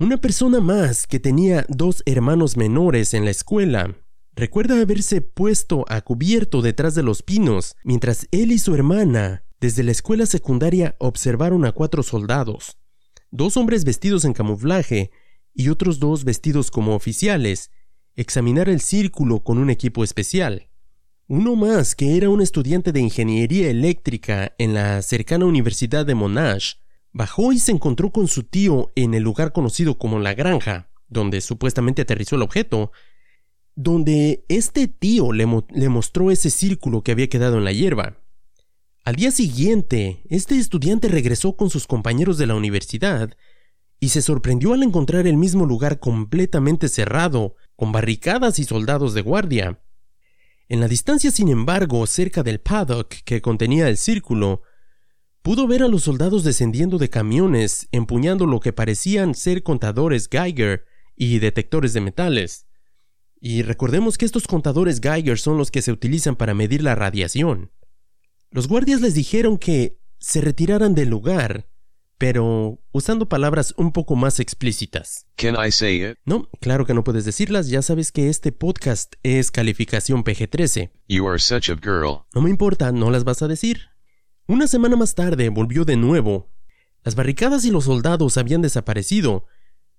Una 0.00 0.16
persona 0.16 0.60
más 0.60 1.06
que 1.06 1.20
tenía 1.20 1.64
dos 1.68 2.02
hermanos 2.04 2.56
menores 2.56 3.14
en 3.14 3.24
la 3.24 3.30
escuela 3.30 3.94
recuerda 4.38 4.80
haberse 4.80 5.20
puesto 5.20 5.84
a 5.88 6.00
cubierto 6.00 6.62
detrás 6.62 6.94
de 6.94 7.02
los 7.02 7.24
pinos 7.24 7.74
mientras 7.82 8.28
él 8.30 8.52
y 8.52 8.58
su 8.58 8.72
hermana 8.72 9.42
desde 9.60 9.82
la 9.82 9.90
escuela 9.90 10.26
secundaria 10.26 10.94
observaron 11.00 11.64
a 11.64 11.72
cuatro 11.72 12.04
soldados, 12.04 12.78
dos 13.32 13.56
hombres 13.56 13.84
vestidos 13.84 14.24
en 14.24 14.34
camuflaje 14.34 15.10
y 15.52 15.70
otros 15.70 15.98
dos 15.98 16.22
vestidos 16.22 16.70
como 16.70 16.94
oficiales, 16.94 17.72
examinar 18.14 18.68
el 18.68 18.80
círculo 18.80 19.42
con 19.42 19.58
un 19.58 19.70
equipo 19.70 20.04
especial. 20.04 20.70
Uno 21.26 21.56
más, 21.56 21.96
que 21.96 22.16
era 22.16 22.30
un 22.30 22.40
estudiante 22.40 22.92
de 22.92 23.00
ingeniería 23.00 23.68
eléctrica 23.68 24.54
en 24.58 24.72
la 24.72 25.02
cercana 25.02 25.46
Universidad 25.46 26.06
de 26.06 26.14
Monash, 26.14 26.74
bajó 27.12 27.52
y 27.52 27.58
se 27.58 27.72
encontró 27.72 28.12
con 28.12 28.28
su 28.28 28.44
tío 28.44 28.92
en 28.94 29.14
el 29.14 29.24
lugar 29.24 29.52
conocido 29.52 29.98
como 29.98 30.20
la 30.20 30.34
granja, 30.34 30.92
donde 31.08 31.40
supuestamente 31.40 32.02
aterrizó 32.02 32.36
el 32.36 32.42
objeto, 32.42 32.92
donde 33.80 34.44
este 34.48 34.88
tío 34.88 35.30
le, 35.30 35.46
mostró 35.46 36.32
ese 36.32 36.50
círculo 36.50 37.04
que 37.04 37.12
había 37.12 37.28
quedado 37.28 37.58
en 37.58 37.64
la 37.64 37.70
hierba. 37.70 38.18
Al 39.04 39.14
día 39.14 39.30
siguiente, 39.30 40.24
este 40.28 40.58
estudiante 40.58 41.06
regresó 41.06 41.54
con 41.54 41.70
sus 41.70 41.86
compañeros 41.86 42.38
de 42.38 42.48
la 42.48 42.56
universidad 42.56 43.36
y 44.00 44.08
se 44.08 44.20
sorprendió 44.20 44.72
al 44.72 44.82
encontrar 44.82 45.28
el 45.28 45.36
mismo 45.36 45.64
lugar 45.64 46.00
completamente 46.00 46.88
cerrado, 46.88 47.54
con 47.76 47.92
barricadas 47.92 48.58
y 48.58 48.64
soldados 48.64 49.14
de 49.14 49.22
guardia. 49.22 49.80
En 50.68 50.80
la 50.80 50.88
distancia, 50.88 51.30
sin 51.30 51.46
embargo, 51.46 52.04
cerca 52.08 52.42
del 52.42 52.58
paddock 52.58 53.14
que 53.24 53.40
contenía 53.40 53.88
el 53.88 53.96
círculo, 53.96 54.62
pudo 55.40 55.68
ver 55.68 55.84
a 55.84 55.88
los 55.88 56.02
soldados 56.02 56.42
descendiendo 56.42 56.98
de 56.98 57.10
camiones, 57.10 57.86
empuñando 57.92 58.44
lo 58.44 58.58
que 58.58 58.72
parecían 58.72 59.36
ser 59.36 59.62
contadores 59.62 60.28
Geiger 60.28 60.84
y 61.14 61.38
detectores 61.38 61.92
de 61.92 62.00
metales. 62.00 62.67
Y 63.40 63.62
recordemos 63.62 64.18
que 64.18 64.24
estos 64.24 64.46
contadores 64.46 65.00
Geiger 65.00 65.38
son 65.38 65.58
los 65.58 65.70
que 65.70 65.82
se 65.82 65.92
utilizan 65.92 66.36
para 66.36 66.54
medir 66.54 66.82
la 66.82 66.94
radiación. 66.94 67.70
Los 68.50 68.66
guardias 68.66 69.00
les 69.00 69.14
dijeron 69.14 69.58
que 69.58 69.98
se 70.18 70.40
retiraran 70.40 70.94
del 70.94 71.08
lugar, 71.08 71.68
pero 72.18 72.80
usando 72.90 73.28
palabras 73.28 73.74
un 73.76 73.92
poco 73.92 74.16
más 74.16 74.40
explícitas. 74.40 75.26
Can 75.36 75.54
I 75.54 75.70
say 75.70 76.02
it? 76.02 76.18
No, 76.24 76.48
claro 76.60 76.84
que 76.84 76.94
no 76.94 77.04
puedes 77.04 77.24
decirlas, 77.24 77.68
ya 77.68 77.82
sabes 77.82 78.10
que 78.10 78.28
este 78.28 78.50
podcast 78.50 79.14
es 79.22 79.52
calificación 79.52 80.24
PG-13. 80.24 80.90
You 81.06 81.28
are 81.28 81.38
such 81.38 81.70
a 81.70 81.76
girl. 81.76 82.24
No 82.34 82.40
me 82.40 82.50
importa, 82.50 82.90
no 82.90 83.10
las 83.10 83.22
vas 83.22 83.42
a 83.42 83.48
decir. 83.48 83.90
Una 84.48 84.66
semana 84.66 84.96
más 84.96 85.14
tarde 85.14 85.48
volvió 85.50 85.84
de 85.84 85.96
nuevo. 85.96 86.50
Las 87.04 87.14
barricadas 87.14 87.64
y 87.64 87.70
los 87.70 87.84
soldados 87.84 88.36
habían 88.36 88.62
desaparecido, 88.62 89.44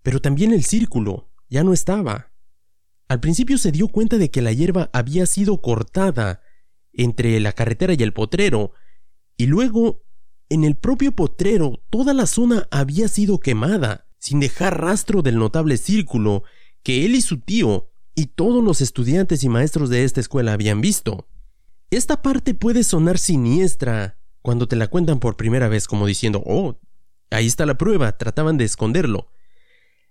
pero 0.01 0.19
también 0.19 0.51
el 0.51 0.65
círculo 0.65 1.29
ya 1.49 1.63
no 1.63 1.71
estaba. 1.71 2.31
Al 3.09 3.19
principio 3.19 3.57
se 3.57 3.71
dio 3.71 3.87
cuenta 3.87 4.17
de 4.17 4.29
que 4.29 4.43
la 4.43 4.53
hierba 4.53 4.91
había 4.93 5.25
sido 5.25 5.61
cortada 5.61 6.41
entre 6.93 7.39
la 7.39 7.53
carretera 7.53 7.95
y 7.97 8.03
el 8.03 8.13
potrero, 8.13 8.71
y 9.35 9.47
luego 9.47 10.03
en 10.47 10.63
el 10.63 10.75
propio 10.75 11.11
potrero 11.11 11.83
toda 11.89 12.13
la 12.13 12.27
zona 12.27 12.67
había 12.69 13.07
sido 13.07 13.39
quemada, 13.39 14.07
sin 14.19 14.39
dejar 14.39 14.79
rastro 14.79 15.23
del 15.23 15.37
notable 15.39 15.77
círculo 15.77 16.43
que 16.83 17.05
él 17.05 17.15
y 17.15 17.21
su 17.21 17.39
tío 17.39 17.89
y 18.13 18.27
todos 18.27 18.63
los 18.63 18.79
estudiantes 18.79 19.43
y 19.43 19.49
maestros 19.49 19.89
de 19.89 20.03
esta 20.03 20.19
escuela 20.19 20.53
habían 20.53 20.79
visto. 20.79 21.27
Esta 21.89 22.21
parte 22.21 22.53
puede 22.53 22.83
sonar 22.83 23.17
siniestra 23.17 24.19
cuando 24.43 24.67
te 24.67 24.75
la 24.75 24.87
cuentan 24.87 25.19
por 25.19 25.35
primera 25.35 25.67
vez 25.67 25.87
como 25.87 26.05
diciendo, 26.05 26.43
oh, 26.45 26.79
ahí 27.31 27.47
está 27.47 27.65
la 27.65 27.77
prueba, 27.77 28.17
trataban 28.17 28.57
de 28.57 28.65
esconderlo. 28.65 29.31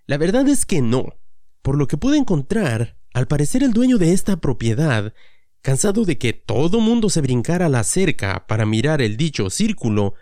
La 0.05 0.17
verdad 0.17 0.47
es 0.49 0.65
que 0.65 0.81
no. 0.81 1.13
Por 1.61 1.77
lo 1.77 1.87
que 1.87 1.97
pude 1.97 2.17
encontrar, 2.17 2.97
al 3.13 3.27
parecer 3.27 3.63
el 3.63 3.73
dueño 3.73 3.97
de 3.97 4.13
esta 4.13 4.37
propiedad, 4.37 5.13
cansado 5.61 6.05
de 6.05 6.17
que 6.17 6.33
todo 6.33 6.79
mundo 6.79 7.09
se 7.09 7.21
brincara 7.21 7.65
a 7.65 7.69
la 7.69 7.83
cerca 7.83 8.45
para 8.47 8.65
mirar 8.65 9.01
el 9.01 9.17
dicho 9.17 9.49
círculo, 9.49 10.13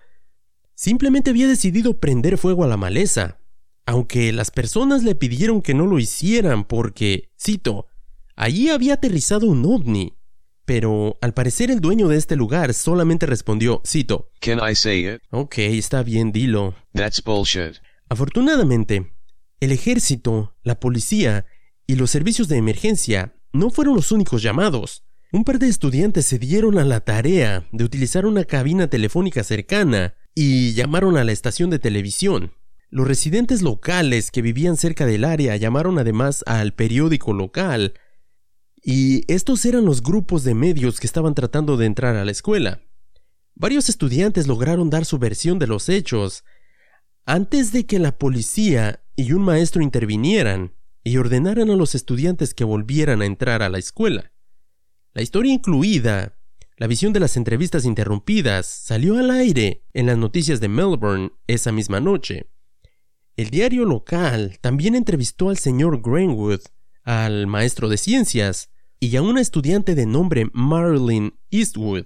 simplemente 0.74 1.30
había 1.30 1.48
decidido 1.48 2.00
prender 2.00 2.38
fuego 2.38 2.64
a 2.64 2.68
la 2.68 2.78
maleza, 2.78 3.40
aunque 3.86 4.34
las 4.34 4.52
personas 4.52 5.04
le 5.04 5.16
pidieron 5.16 5.62
que 5.62 5.74
no 5.74 5.86
lo 5.86 6.00
hicieran 6.00 6.66
porque, 6.66 7.30
cito, 7.40 7.88
allí 8.36 8.70
había 8.70 8.96
aterrizado 8.96 9.48
un 9.48 9.66
ovni. 9.66 10.14
Pero 10.66 11.18
al 11.22 11.34
parecer 11.34 11.72
el 11.72 11.80
dueño 11.80 12.10
de 12.10 12.18
este 12.18 12.36
lugar 12.36 12.74
solamente 12.74 13.26
respondió, 13.26 13.82
cito, 13.86 14.30
Can 14.42 14.60
I 14.60 14.76
say 14.76 15.08
it? 15.08 15.22
Ok, 15.30 15.60
está 15.60 16.04
bien, 16.04 16.34
dilo. 16.34 16.76
That's 16.94 17.24
bullshit. 17.24 17.78
Afortunadamente, 18.10 19.14
el 19.60 19.72
ejército, 19.72 20.56
la 20.64 20.80
policía 20.80 21.46
y 21.88 21.96
los 21.96 22.12
servicios 22.12 22.48
de 22.48 22.58
emergencia 22.58 23.36
no 23.54 23.70
fueron 23.70 23.96
los 23.96 24.12
únicos 24.12 24.42
llamados. 24.42 25.04
Un 25.32 25.44
par 25.44 25.60
de 25.60 25.68
estudiantes 25.68 26.26
se 26.26 26.40
dieron 26.40 26.78
a 26.78 26.86
la 26.86 27.02
tarea 27.02 27.68
de 27.72 27.84
utilizar 27.84 28.26
una 28.26 28.46
cabina 28.46 28.88
telefónica 28.88 29.44
cercana 29.44 30.16
y 30.36 30.74
llamaron 30.74 31.18
a 31.18 31.24
la 31.24 31.32
estación 31.32 31.70
de 31.70 31.80
televisión. 31.80 32.54
Los 32.90 33.08
residentes 33.08 33.62
locales 33.62 34.32
que 34.32 34.42
vivían 34.42 34.78
cerca 34.78 35.06
del 35.06 35.26
área 35.26 35.58
llamaron 35.58 36.00
además 36.00 36.44
al 36.46 36.74
periódico 36.74 37.34
local 37.34 37.96
y 38.82 39.24
estos 39.32 39.66
eran 39.66 39.84
los 39.84 40.02
grupos 40.02 40.44
de 40.44 40.54
medios 40.54 41.00
que 41.00 41.08
estaban 41.08 41.36
tratando 41.36 41.76
de 41.76 41.88
entrar 41.88 42.16
a 42.16 42.24
la 42.24 42.32
escuela. 42.32 42.82
Varios 43.56 43.90
estudiantes 43.90 44.48
lograron 44.48 44.90
dar 44.90 45.04
su 45.04 45.18
versión 45.18 45.60
de 45.60 45.68
los 45.68 45.90
hechos 45.90 46.46
antes 47.26 47.74
de 47.74 47.86
que 47.86 48.00
la 48.00 48.18
policía 48.18 49.02
y 49.18 49.34
un 49.34 49.42
maestro 49.42 49.82
intervinieran 49.82 50.76
y 51.04 51.18
ordenaran 51.18 51.72
a 51.72 51.76
los 51.76 51.96
estudiantes 51.96 52.54
que 52.54 52.64
volvieran 52.64 53.22
a 53.22 53.26
entrar 53.26 53.64
a 53.64 53.70
la 53.70 53.80
escuela. 53.80 54.32
La 55.14 55.24
historia 55.24 55.52
incluida, 55.52 56.38
la 56.78 56.86
visión 56.86 57.14
de 57.14 57.20
las 57.20 57.36
entrevistas 57.36 57.84
interrumpidas, 57.84 58.68
salió 58.68 59.18
al 59.18 59.32
aire 59.32 59.84
en 59.94 60.06
las 60.06 60.20
noticias 60.20 60.60
de 60.60 60.68
Melbourne 60.68 61.32
esa 61.48 61.72
misma 61.72 62.00
noche. 62.00 62.52
El 63.36 63.50
diario 63.50 63.86
local 63.86 64.60
también 64.62 64.94
entrevistó 64.94 65.50
al 65.50 65.58
señor 65.58 66.00
Greenwood, 66.04 66.62
al 67.04 67.48
maestro 67.48 67.90
de 67.90 67.98
ciencias, 67.98 68.70
y 69.00 69.16
a 69.16 69.24
una 69.24 69.42
estudiante 69.42 69.96
de 69.96 70.06
nombre 70.06 70.46
Marilyn 70.54 71.40
Eastwood. 71.50 72.06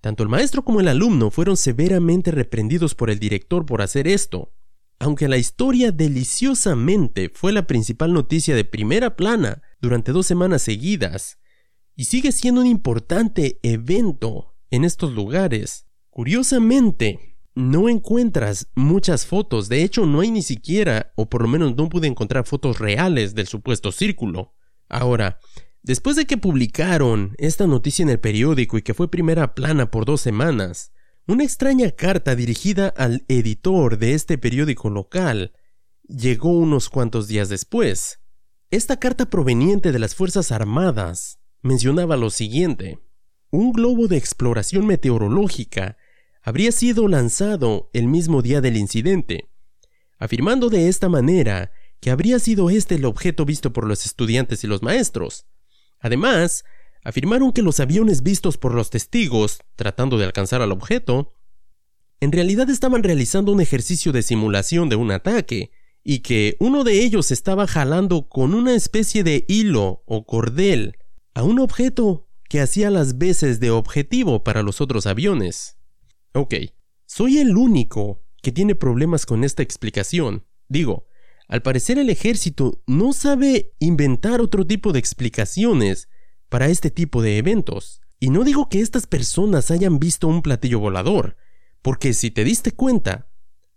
Tanto 0.00 0.22
el 0.22 0.28
maestro 0.28 0.64
como 0.64 0.78
el 0.78 0.86
alumno 0.86 1.32
fueron 1.32 1.56
severamente 1.56 2.30
reprendidos 2.30 2.94
por 2.94 3.10
el 3.10 3.18
director 3.18 3.66
por 3.66 3.82
hacer 3.82 4.06
esto, 4.06 4.52
aunque 5.02 5.26
la 5.26 5.36
historia 5.36 5.90
deliciosamente 5.90 7.28
fue 7.28 7.52
la 7.52 7.66
principal 7.66 8.12
noticia 8.12 8.54
de 8.54 8.64
primera 8.64 9.16
plana 9.16 9.60
durante 9.80 10.12
dos 10.12 10.26
semanas 10.26 10.62
seguidas, 10.62 11.40
y 11.96 12.04
sigue 12.04 12.30
siendo 12.30 12.60
un 12.60 12.68
importante 12.68 13.58
evento 13.64 14.54
en 14.70 14.84
estos 14.84 15.12
lugares. 15.12 15.86
Curiosamente, 16.08 17.36
no 17.56 17.88
encuentras 17.88 18.68
muchas 18.76 19.26
fotos, 19.26 19.68
de 19.68 19.82
hecho 19.82 20.06
no 20.06 20.20
hay 20.20 20.30
ni 20.30 20.42
siquiera, 20.42 21.12
o 21.16 21.28
por 21.28 21.42
lo 21.42 21.48
menos 21.48 21.74
no 21.74 21.88
pude 21.88 22.06
encontrar 22.06 22.46
fotos 22.46 22.78
reales 22.78 23.34
del 23.34 23.48
supuesto 23.48 23.90
círculo. 23.90 24.54
Ahora, 24.88 25.40
Después 25.84 26.14
de 26.14 26.26
que 26.26 26.36
publicaron 26.36 27.34
esta 27.38 27.66
noticia 27.66 28.04
en 28.04 28.08
el 28.08 28.20
periódico 28.20 28.78
y 28.78 28.82
que 28.82 28.94
fue 28.94 29.10
primera 29.10 29.52
plana 29.56 29.90
por 29.90 30.04
dos 30.04 30.20
semanas, 30.20 30.92
una 31.26 31.44
extraña 31.44 31.90
carta 31.92 32.34
dirigida 32.34 32.88
al 32.88 33.24
editor 33.28 33.98
de 33.98 34.14
este 34.14 34.38
periódico 34.38 34.90
local 34.90 35.52
llegó 36.08 36.50
unos 36.50 36.88
cuantos 36.88 37.28
días 37.28 37.48
después. 37.48 38.18
Esta 38.70 38.98
carta 38.98 39.26
proveniente 39.26 39.92
de 39.92 39.98
las 39.98 40.14
Fuerzas 40.14 40.50
Armadas 40.50 41.38
mencionaba 41.60 42.16
lo 42.16 42.30
siguiente. 42.30 42.98
Un 43.50 43.72
globo 43.72 44.08
de 44.08 44.16
exploración 44.16 44.86
meteorológica 44.86 45.96
habría 46.42 46.72
sido 46.72 47.06
lanzado 47.06 47.88
el 47.92 48.08
mismo 48.08 48.42
día 48.42 48.60
del 48.60 48.76
incidente, 48.76 49.48
afirmando 50.18 50.70
de 50.70 50.88
esta 50.88 51.08
manera 51.08 51.70
que 52.00 52.10
habría 52.10 52.40
sido 52.40 52.68
este 52.68 52.96
el 52.96 53.04
objeto 53.04 53.44
visto 53.44 53.72
por 53.72 53.86
los 53.86 54.06
estudiantes 54.06 54.64
y 54.64 54.66
los 54.66 54.82
maestros. 54.82 55.46
Además, 56.00 56.64
afirmaron 57.02 57.52
que 57.52 57.62
los 57.62 57.80
aviones 57.80 58.22
vistos 58.22 58.58
por 58.58 58.74
los 58.74 58.90
testigos, 58.90 59.60
tratando 59.76 60.18
de 60.18 60.24
alcanzar 60.24 60.62
al 60.62 60.72
objeto, 60.72 61.32
en 62.20 62.32
realidad 62.32 62.70
estaban 62.70 63.02
realizando 63.02 63.52
un 63.52 63.60
ejercicio 63.60 64.12
de 64.12 64.22
simulación 64.22 64.88
de 64.88 64.96
un 64.96 65.10
ataque, 65.10 65.72
y 66.04 66.20
que 66.20 66.56
uno 66.58 66.84
de 66.84 67.04
ellos 67.04 67.30
estaba 67.30 67.66
jalando 67.66 68.28
con 68.28 68.54
una 68.54 68.74
especie 68.74 69.22
de 69.22 69.44
hilo 69.48 70.02
o 70.06 70.26
cordel 70.26 70.96
a 71.34 71.42
un 71.44 71.58
objeto 71.60 72.28
que 72.48 72.60
hacía 72.60 72.90
las 72.90 73.18
veces 73.18 73.60
de 73.60 73.70
objetivo 73.70 74.44
para 74.44 74.62
los 74.62 74.80
otros 74.80 75.06
aviones. 75.06 75.78
Ok, 76.34 76.54
soy 77.06 77.38
el 77.38 77.56
único 77.56 78.22
que 78.42 78.52
tiene 78.52 78.74
problemas 78.74 79.26
con 79.26 79.44
esta 79.44 79.62
explicación. 79.62 80.44
Digo, 80.68 81.06
al 81.48 81.62
parecer 81.62 81.98
el 81.98 82.10
ejército 82.10 82.82
no 82.86 83.12
sabe 83.12 83.74
inventar 83.78 84.40
otro 84.40 84.66
tipo 84.66 84.92
de 84.92 84.98
explicaciones 84.98 86.08
para 86.52 86.68
este 86.68 86.90
tipo 86.90 87.22
de 87.22 87.38
eventos. 87.38 88.02
Y 88.20 88.28
no 88.28 88.44
digo 88.44 88.68
que 88.68 88.80
estas 88.80 89.06
personas 89.06 89.70
hayan 89.70 89.98
visto 89.98 90.28
un 90.28 90.42
platillo 90.42 90.80
volador, 90.80 91.38
porque 91.80 92.12
si 92.12 92.30
te 92.30 92.44
diste 92.44 92.72
cuenta, 92.72 93.30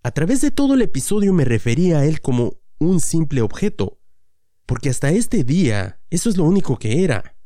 a 0.03 0.11
través 0.11 0.41
de 0.41 0.51
todo 0.51 0.73
el 0.73 0.81
episodio 0.81 1.31
me 1.31 1.45
refería 1.45 1.99
a 1.99 2.05
él 2.05 2.19
como 2.19 2.57
un 2.77 2.99
simple 2.99 3.41
objeto, 3.41 4.01
porque 4.65 4.89
hasta 4.89 5.09
este 5.11 5.45
día 5.45 6.01
eso 6.09 6.29
es 6.29 6.35
lo 6.35 6.43
único 6.43 6.77
que 6.77 7.05
era. 7.05 7.37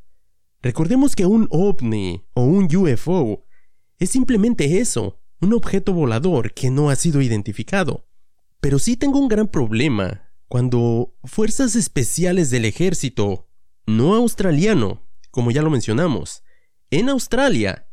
Recordemos 0.63 1.15
que 1.15 1.27
un 1.27 1.47
ovni 1.51 2.25
o 2.33 2.45
un 2.45 2.67
UFO 2.75 3.45
es 3.99 4.09
simplemente 4.09 4.79
eso, 4.79 5.21
un 5.41 5.53
objeto 5.53 5.93
volador 5.93 6.55
que 6.55 6.71
no 6.71 6.89
ha 6.89 6.95
sido 6.95 7.21
identificado. 7.21 8.07
Pero 8.61 8.79
sí 8.79 8.97
tengo 8.97 9.19
un 9.19 9.27
gran 9.27 9.47
problema 9.47 10.31
cuando 10.47 11.13
fuerzas 11.23 11.75
especiales 11.75 12.49
del 12.49 12.65
ejército, 12.65 13.47
no 13.85 14.15
australiano, 14.15 15.07
como 15.31 15.51
ya 15.51 15.61
lo 15.61 15.69
mencionamos, 15.69 16.43
en 16.91 17.09
Australia, 17.09 17.87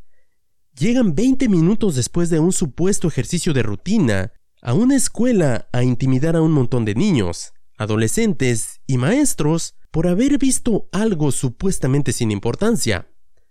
llegan 0.79 1.15
20 1.15 1.49
minutos 1.49 1.95
después 1.95 2.31
de 2.31 2.41
un 2.41 2.53
supuesto 2.53 3.09
ejercicio 3.09 3.53
de 3.53 3.63
rutina 3.63 4.33
a 4.63 4.75
una 4.75 4.97
escuela 4.97 5.69
a 5.73 5.83
intimidar 5.83 6.37
a 6.37 6.43
un 6.43 6.53
montón 6.53 6.85
de 6.85 6.95
niños, 6.95 7.53
adolescentes 7.77 8.81
y 8.87 8.99
maestros 8.99 9.75
por 9.91 10.07
haber 10.07 10.39
visto 10.39 10.89
algo 10.93 11.31
supuestamente 11.33 12.13
sin 12.13 12.31
importancia. 12.31 13.09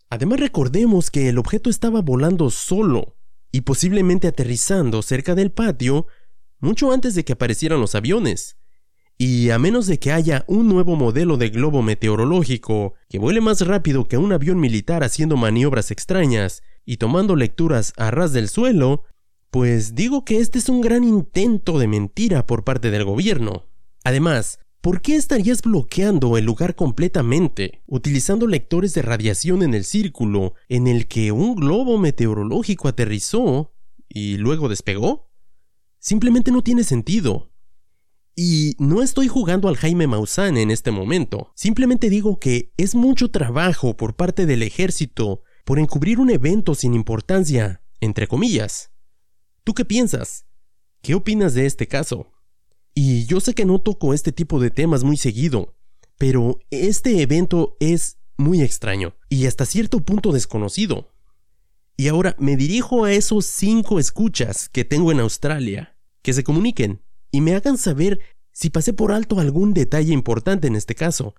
Además 0.10 0.39
recordemos 0.39 1.12
que 1.12 1.30
el 1.30 1.38
objeto 1.38 1.69
estaba 1.69 2.02
volando 2.02 2.50
solo 2.50 3.17
y 3.52 3.62
posiblemente 3.62 4.28
aterrizando 4.28 5.02
cerca 5.02 5.36
del 5.36 5.52
patio 5.52 6.08
mucho 6.60 6.91
antes 6.91 7.15
de 7.15 7.24
que 7.24 7.34
aparecieran 7.34 7.80
los 7.80 7.95
aviones. 7.95 8.58
Y 9.17 9.49
a 9.49 9.60
menos 9.60 9.88
de 9.88 9.97
que 9.97 10.12
haya 10.12 10.43
un 10.47 10.67
nuevo 10.67 10.97
modelo 10.97 11.38
de 11.38 11.49
globo 11.49 11.82
meteorológico 11.82 12.95
que 13.08 13.17
vuele 13.17 13.39
más 13.39 13.65
rápido 13.65 14.08
que 14.08 14.17
un 14.17 14.34
avión 14.34 14.60
militar 14.60 15.04
haciendo 15.04 15.38
maniobras 15.38 15.89
extrañas 15.91 16.63
y 16.86 16.97
tomando 16.97 17.36
lecturas 17.36 17.93
a 17.95 18.12
ras 18.12 18.34
del 18.34 18.49
suelo, 18.49 19.04
pues 19.51 19.95
digo 19.95 20.25
que 20.25 20.39
este 20.39 20.60
es 20.60 20.67
un 20.67 20.82
gran 20.82 21.06
intento 21.06 21.80
de 21.80 21.88
mentira 21.88 22.45
por 22.45 22.65
parte 22.65 22.91
del 22.91 23.06
gobierno. 23.06 23.63
Además, 24.04 24.60
¿por 24.82 25.01
qué 25.01 25.15
estarías 25.15 25.62
bloqueando 25.62 26.38
el 26.38 26.43
lugar 26.43 26.75
completamente, 26.75 27.82
utilizando 27.88 28.47
lectores 28.47 28.93
de 28.93 29.01
radiación 29.01 29.63
en 29.63 29.73
el 29.73 29.86
círculo 29.86 30.56
en 30.67 30.88
el 30.88 31.08
que 31.08 31.32
un 31.32 31.56
globo 31.56 31.97
meteorológico 31.97 32.89
aterrizó 32.89 33.71
y 34.10 34.36
luego 34.36 34.67
despegó? 34.67 35.32
Simplemente 35.99 36.51
no 36.51 36.62
tiene 36.62 36.84
sentido. 36.84 37.54
Y 38.36 38.76
no 38.80 39.02
estoy 39.02 39.30
jugando 39.30 39.69
al 39.69 39.78
Jaime 39.78 40.08
Maussan 40.08 40.58
en 40.58 40.69
este 40.69 40.91
momento, 40.91 41.54
simplemente 41.56 42.10
digo 42.10 42.38
que 42.38 42.74
es 42.76 42.93
mucho 42.93 43.32
trabajo 43.32 43.95
por 43.95 44.17
parte 44.17 44.45
del 44.45 44.62
ejército 44.62 45.43
por 45.63 45.80
encubrir 45.80 46.19
un 46.19 46.30
evento 46.30 46.76
sin 46.76 46.93
importancia, 46.93 47.82
entre 48.02 48.28
comillas. 48.28 48.91
¿Tú 49.63 49.74
qué 49.74 49.86
piensas? 49.86 50.45
¿Qué 51.02 51.15
opinas 51.15 51.54
de 51.54 51.65
este 51.65 51.88
caso? 51.88 52.34
Y 52.93 53.26
yo 53.26 53.39
sé 53.39 53.54
que 53.54 53.65
no 53.65 53.80
toco 53.80 54.13
este 54.13 54.34
tipo 54.34 54.60
de 54.60 54.69
temas 54.69 55.06
muy 55.06 55.15
seguido, 55.15 55.78
pero 56.17 56.60
este 56.71 57.21
evento 57.21 57.78
es 57.80 58.17
muy 58.38 58.62
extraño 58.62 59.15
y 59.30 59.45
hasta 59.45 59.65
cierto 59.65 60.02
punto 60.02 60.34
desconocido. 60.34 61.13
Y 61.95 62.10
ahora 62.10 62.36
me 62.38 62.58
dirijo 62.58 63.06
a 63.06 63.13
esos 63.13 63.45
cinco 63.45 63.98
escuchas 63.98 64.67
que 64.67 64.84
tengo 64.84 65.13
en 65.13 65.21
Australia, 65.21 65.98
que 66.21 66.34
se 66.34 66.43
comuniquen 66.43 67.04
y 67.36 67.41
me 67.41 67.54
hagan 67.54 67.78
saber 67.78 68.21
si 68.54 68.69
pasé 68.69 68.93
por 68.93 69.12
alto 69.12 69.41
algún 69.41 69.74
detalle 69.74 70.13
importante 70.13 70.67
en 70.67 70.78
este 70.78 70.95
caso. 70.95 71.36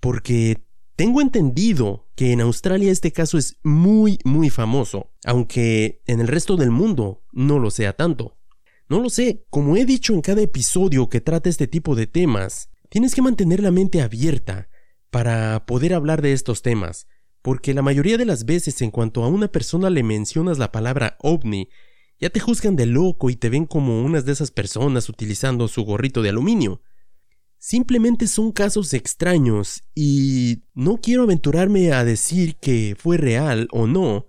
Porque 0.00 0.64
tengo 0.96 1.20
entendido 1.20 2.08
que 2.14 2.32
en 2.32 2.40
Australia 2.40 2.90
este 2.90 3.12
caso 3.12 3.36
es 3.36 3.58
muy, 3.62 4.18
muy 4.24 4.48
famoso, 4.48 5.12
aunque 5.26 6.00
en 6.06 6.20
el 6.22 6.28
resto 6.28 6.56
del 6.56 6.70
mundo 6.70 7.24
no 7.30 7.58
lo 7.58 7.70
sea 7.70 7.92
tanto. 7.92 8.38
No 8.88 9.00
lo 9.00 9.10
sé, 9.10 9.44
como 9.50 9.76
he 9.76 9.84
dicho 9.84 10.14
en 10.14 10.22
cada 10.22 10.40
episodio 10.40 11.10
que 11.10 11.20
trata 11.20 11.50
este 11.50 11.66
tipo 11.66 11.94
de 11.94 12.06
temas, 12.06 12.70
tienes 12.88 13.14
que 13.14 13.20
mantener 13.20 13.62
la 13.62 13.70
mente 13.70 14.00
abierta 14.00 14.70
para 15.10 15.66
poder 15.66 15.92
hablar 15.92 16.22
de 16.22 16.32
estos 16.32 16.62
temas, 16.62 17.06
porque 17.42 17.74
la 17.74 17.82
mayoría 17.82 18.16
de 18.16 18.24
las 18.24 18.46
veces 18.46 18.80
en 18.80 18.90
cuanto 18.90 19.24
a 19.24 19.28
una 19.28 19.48
persona 19.48 19.90
le 19.90 20.04
mencionas 20.04 20.56
la 20.56 20.72
palabra 20.72 21.18
ovni, 21.20 21.68
ya 22.22 22.30
te 22.30 22.38
juzgan 22.38 22.76
de 22.76 22.86
loco 22.86 23.30
y 23.30 23.36
te 23.36 23.50
ven 23.50 23.66
como 23.66 24.00
unas 24.04 24.24
de 24.24 24.30
esas 24.30 24.52
personas 24.52 25.08
utilizando 25.08 25.66
su 25.66 25.82
gorrito 25.82 26.22
de 26.22 26.28
aluminio. 26.28 26.80
Simplemente 27.58 28.28
son 28.28 28.52
casos 28.52 28.94
extraños 28.94 29.82
y 29.92 30.62
no 30.72 30.98
quiero 30.98 31.24
aventurarme 31.24 31.92
a 31.92 32.04
decir 32.04 32.54
que 32.60 32.94
fue 32.96 33.16
real 33.16 33.66
o 33.72 33.88
no, 33.88 34.28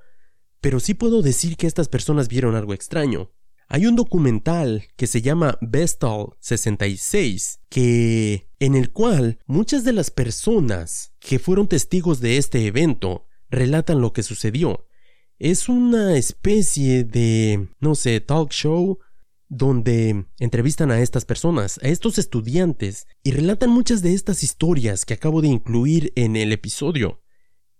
pero 0.60 0.79
sí 0.79 0.95
puedo 0.95 1.21
decir 1.21 1.56
que 1.56 1.67
estas 1.67 1.88
personas 1.88 2.29
vieron 2.29 2.56
algo 2.56 2.73
extraño. 2.73 3.32
Hay 3.67 3.86
un 3.86 3.95
documental 3.95 4.86
que 4.95 5.06
se 5.06 5.21
llama 5.21 5.60
Vestal 5.62 6.29
66, 6.39 7.60
que 7.69 8.49
en 8.58 8.73
el 8.73 8.91
cual 8.91 9.38
muchas 9.45 9.84
de 9.84 9.93
las 9.93 10.10
personas 10.10 11.13
que 11.19 11.38
fueron 11.38 11.67
testigos 11.67 12.21
de 12.21 12.38
este 12.38 12.65
evento 12.65 13.27
relatan 13.51 14.01
lo 14.01 14.13
que 14.13 14.23
sucedió. 14.23 14.88
Es 15.43 15.67
una 15.67 16.15
especie 16.15 17.03
de, 17.03 17.67
no 17.82 17.95
sé, 17.95 18.21
talk 18.21 18.49
show 18.51 18.99
donde 19.49 20.25
entrevistan 20.39 20.89
a 20.89 21.01
estas 21.01 21.25
personas, 21.25 21.82
a 21.84 21.89
estos 21.89 22.17
estudiantes, 22.17 23.08
y 23.23 23.32
relatan 23.32 23.69
muchas 23.69 24.01
de 24.01 24.13
estas 24.13 24.41
historias 24.41 25.03
que 25.03 25.15
acabo 25.15 25.41
de 25.41 25.49
incluir 25.49 26.13
en 26.15 26.38
el 26.38 26.53
episodio. 26.53 27.21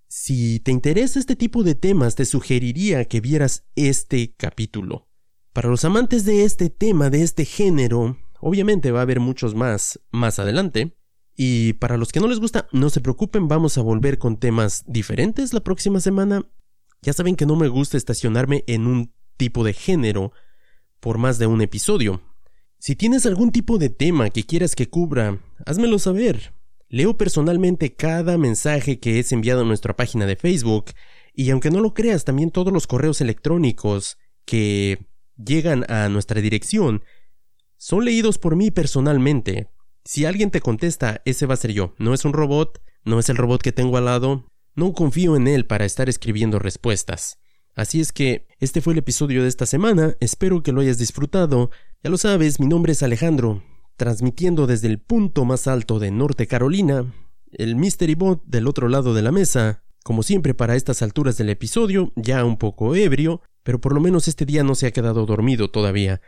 Si 0.10 0.60
te 0.60 0.72
interesa 0.72 1.20
este 1.20 1.38
tipo 1.38 1.64
de 1.64 1.74
temas, 1.74 2.16
te 2.16 2.26
sugeriría 2.26 3.06
que 3.06 3.22
vieras 3.22 3.64
este 3.78 4.36
capítulo. 4.36 5.08
Para 5.54 5.70
los 5.70 5.86
amantes 5.86 6.26
de 6.26 6.44
este 6.44 6.70
tema, 6.70 7.10
de 7.10 7.24
este 7.24 7.46
género, 7.46 8.18
obviamente 8.42 8.92
va 8.92 9.00
a 9.00 9.04
haber 9.04 9.22
muchos 9.22 9.56
más 9.56 10.02
más 10.12 10.38
adelante. 10.38 10.98
Y 11.34 11.72
para 11.74 11.96
los 11.96 12.12
que 12.12 12.20
no 12.20 12.28
les 12.28 12.42
gusta, 12.42 12.68
no 12.74 12.90
se 12.90 13.00
preocupen, 13.00 13.48
vamos 13.48 13.78
a 13.78 13.82
volver 13.82 14.18
con 14.18 14.36
temas 14.36 14.84
diferentes 14.86 15.54
la 15.54 15.64
próxima 15.64 16.02
semana 16.02 16.46
ya 17.04 17.14
saben 17.14 17.36
que 17.36 17.46
no 17.46 17.56
me 17.56 17.68
gusta 17.68 17.98
estacionarme 17.98 18.64
en 18.66 18.88
un 18.88 19.14
tipo 19.38 19.64
de 19.64 19.74
género 19.74 20.32
por 21.00 21.18
más 21.18 21.38
de 21.38 21.48
un 21.48 21.62
episodio. 21.62 22.22
Si 22.80 22.96
tienes 22.96 23.26
algún 23.26 23.52
tipo 23.52 23.78
de 23.78 23.90
tema 23.90 24.30
que 24.30 24.46
quieras 24.46 24.74
que 24.74 24.90
cubra, 24.90 25.40
házmelo 25.66 26.00
saber. 26.00 26.54
Leo 26.88 27.18
personalmente 27.18 27.96
cada 27.96 28.38
mensaje 28.38 29.00
que 29.00 29.20
es 29.20 29.32
enviado 29.34 29.62
a 29.62 29.66
nuestra 29.66 29.96
página 29.96 30.26
de 30.26 30.38
Facebook 30.38 30.92
y 31.34 31.50
aunque 31.50 31.72
no 31.72 31.82
lo 31.82 31.94
creas, 31.94 32.24
también 32.24 32.52
todos 32.52 32.72
los 32.72 32.88
correos 32.88 33.20
electrónicos 33.20 34.18
que 34.46 35.08
llegan 35.36 35.90
a 35.92 36.08
nuestra 36.08 36.40
dirección 36.40 37.04
son 37.78 38.06
leídos 38.06 38.38
por 38.38 38.56
mí 38.56 38.72
personalmente. 38.72 39.68
Si 40.06 40.24
alguien 40.26 40.52
te 40.52 40.62
contesta, 40.62 41.22
ese 41.26 41.46
va 41.48 41.56
a 41.56 41.58
ser 41.58 41.74
yo. 41.74 41.96
No 41.98 42.14
es 42.14 42.24
un 42.24 42.32
robot, 42.32 42.82
no 43.04 43.20
es 43.20 43.28
el 43.28 43.38
robot 43.38 43.62
que 43.62 43.74
tengo 43.74 43.98
al 43.98 44.06
lado, 44.06 44.46
no 44.76 44.94
confío 44.94 45.36
en 45.36 45.48
él 45.48 45.66
para 45.66 45.86
estar 45.86 46.10
escribiendo 46.10 46.60
respuestas. 46.60 47.40
Así 47.76 48.00
es 48.00 48.12
que 48.12 48.48
este 48.60 48.82
fue 48.82 48.94
el 48.94 49.00
episodio 49.00 49.42
de 49.42 49.50
esta 49.50 49.66
semana, 49.66 50.16
espero 50.20 50.62
que 50.62 50.72
lo 50.72 50.82
hayas 50.82 50.98
disfrutado. 50.98 51.72
Ya 52.04 52.10
lo 52.10 52.18
sabes, 52.18 52.60
mi 52.60 52.68
nombre 52.68 52.92
es 52.92 53.02
Alejandro, 53.02 53.64
transmitiendo 53.98 54.68
desde 54.68 54.88
el 54.88 55.00
punto 55.00 55.46
más 55.46 55.68
alto 55.68 56.00
de 56.00 56.12
Norte 56.12 56.48
Carolina, 56.48 57.12
el 57.52 57.76
Mystery 57.76 58.16
Bot 58.16 58.44
del 58.46 58.68
otro 58.68 58.90
lado 58.90 59.14
de 59.14 59.22
la 59.22 59.32
mesa, 59.32 59.84
como 60.04 60.22
siempre 60.22 60.54
para 60.54 60.76
estas 60.76 61.02
alturas 61.02 61.38
del 61.38 61.50
episodio, 61.50 62.12
ya 62.16 62.46
un 62.46 62.58
poco 62.58 62.96
ebrio, 62.96 63.42
pero 63.64 63.80
por 63.80 63.94
lo 63.94 64.02
menos 64.02 64.28
este 64.28 64.46
día 64.46 64.64
no 64.64 64.76
se 64.76 64.88
ha 64.88 64.92
quedado 64.92 65.26
dormido 65.26 65.72
todavía. 65.72 66.22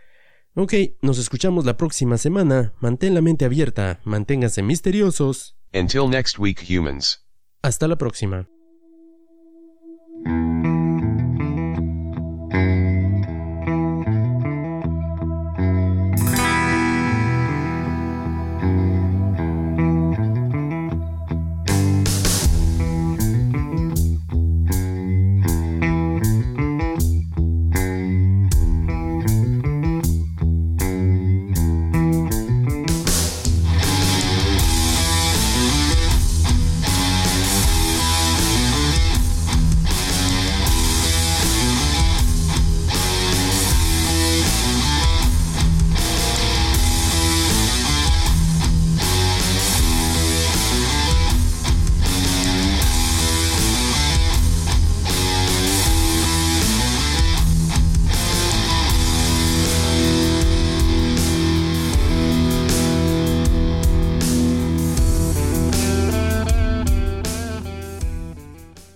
Ok, 0.56 0.74
nos 1.02 1.20
escuchamos 1.20 1.66
la 1.66 1.76
próxima 1.78 2.18
semana, 2.18 2.74
mantén 2.80 3.14
la 3.14 3.22
mente 3.22 3.44
abierta, 3.44 4.00
manténganse 4.06 4.64
misteriosos. 4.64 5.58
Until 5.74 6.10
next 6.10 6.40
week, 6.40 6.64
humans. 6.70 7.25
Hasta 7.66 7.88
la 7.88 7.96
próxima. 7.96 8.48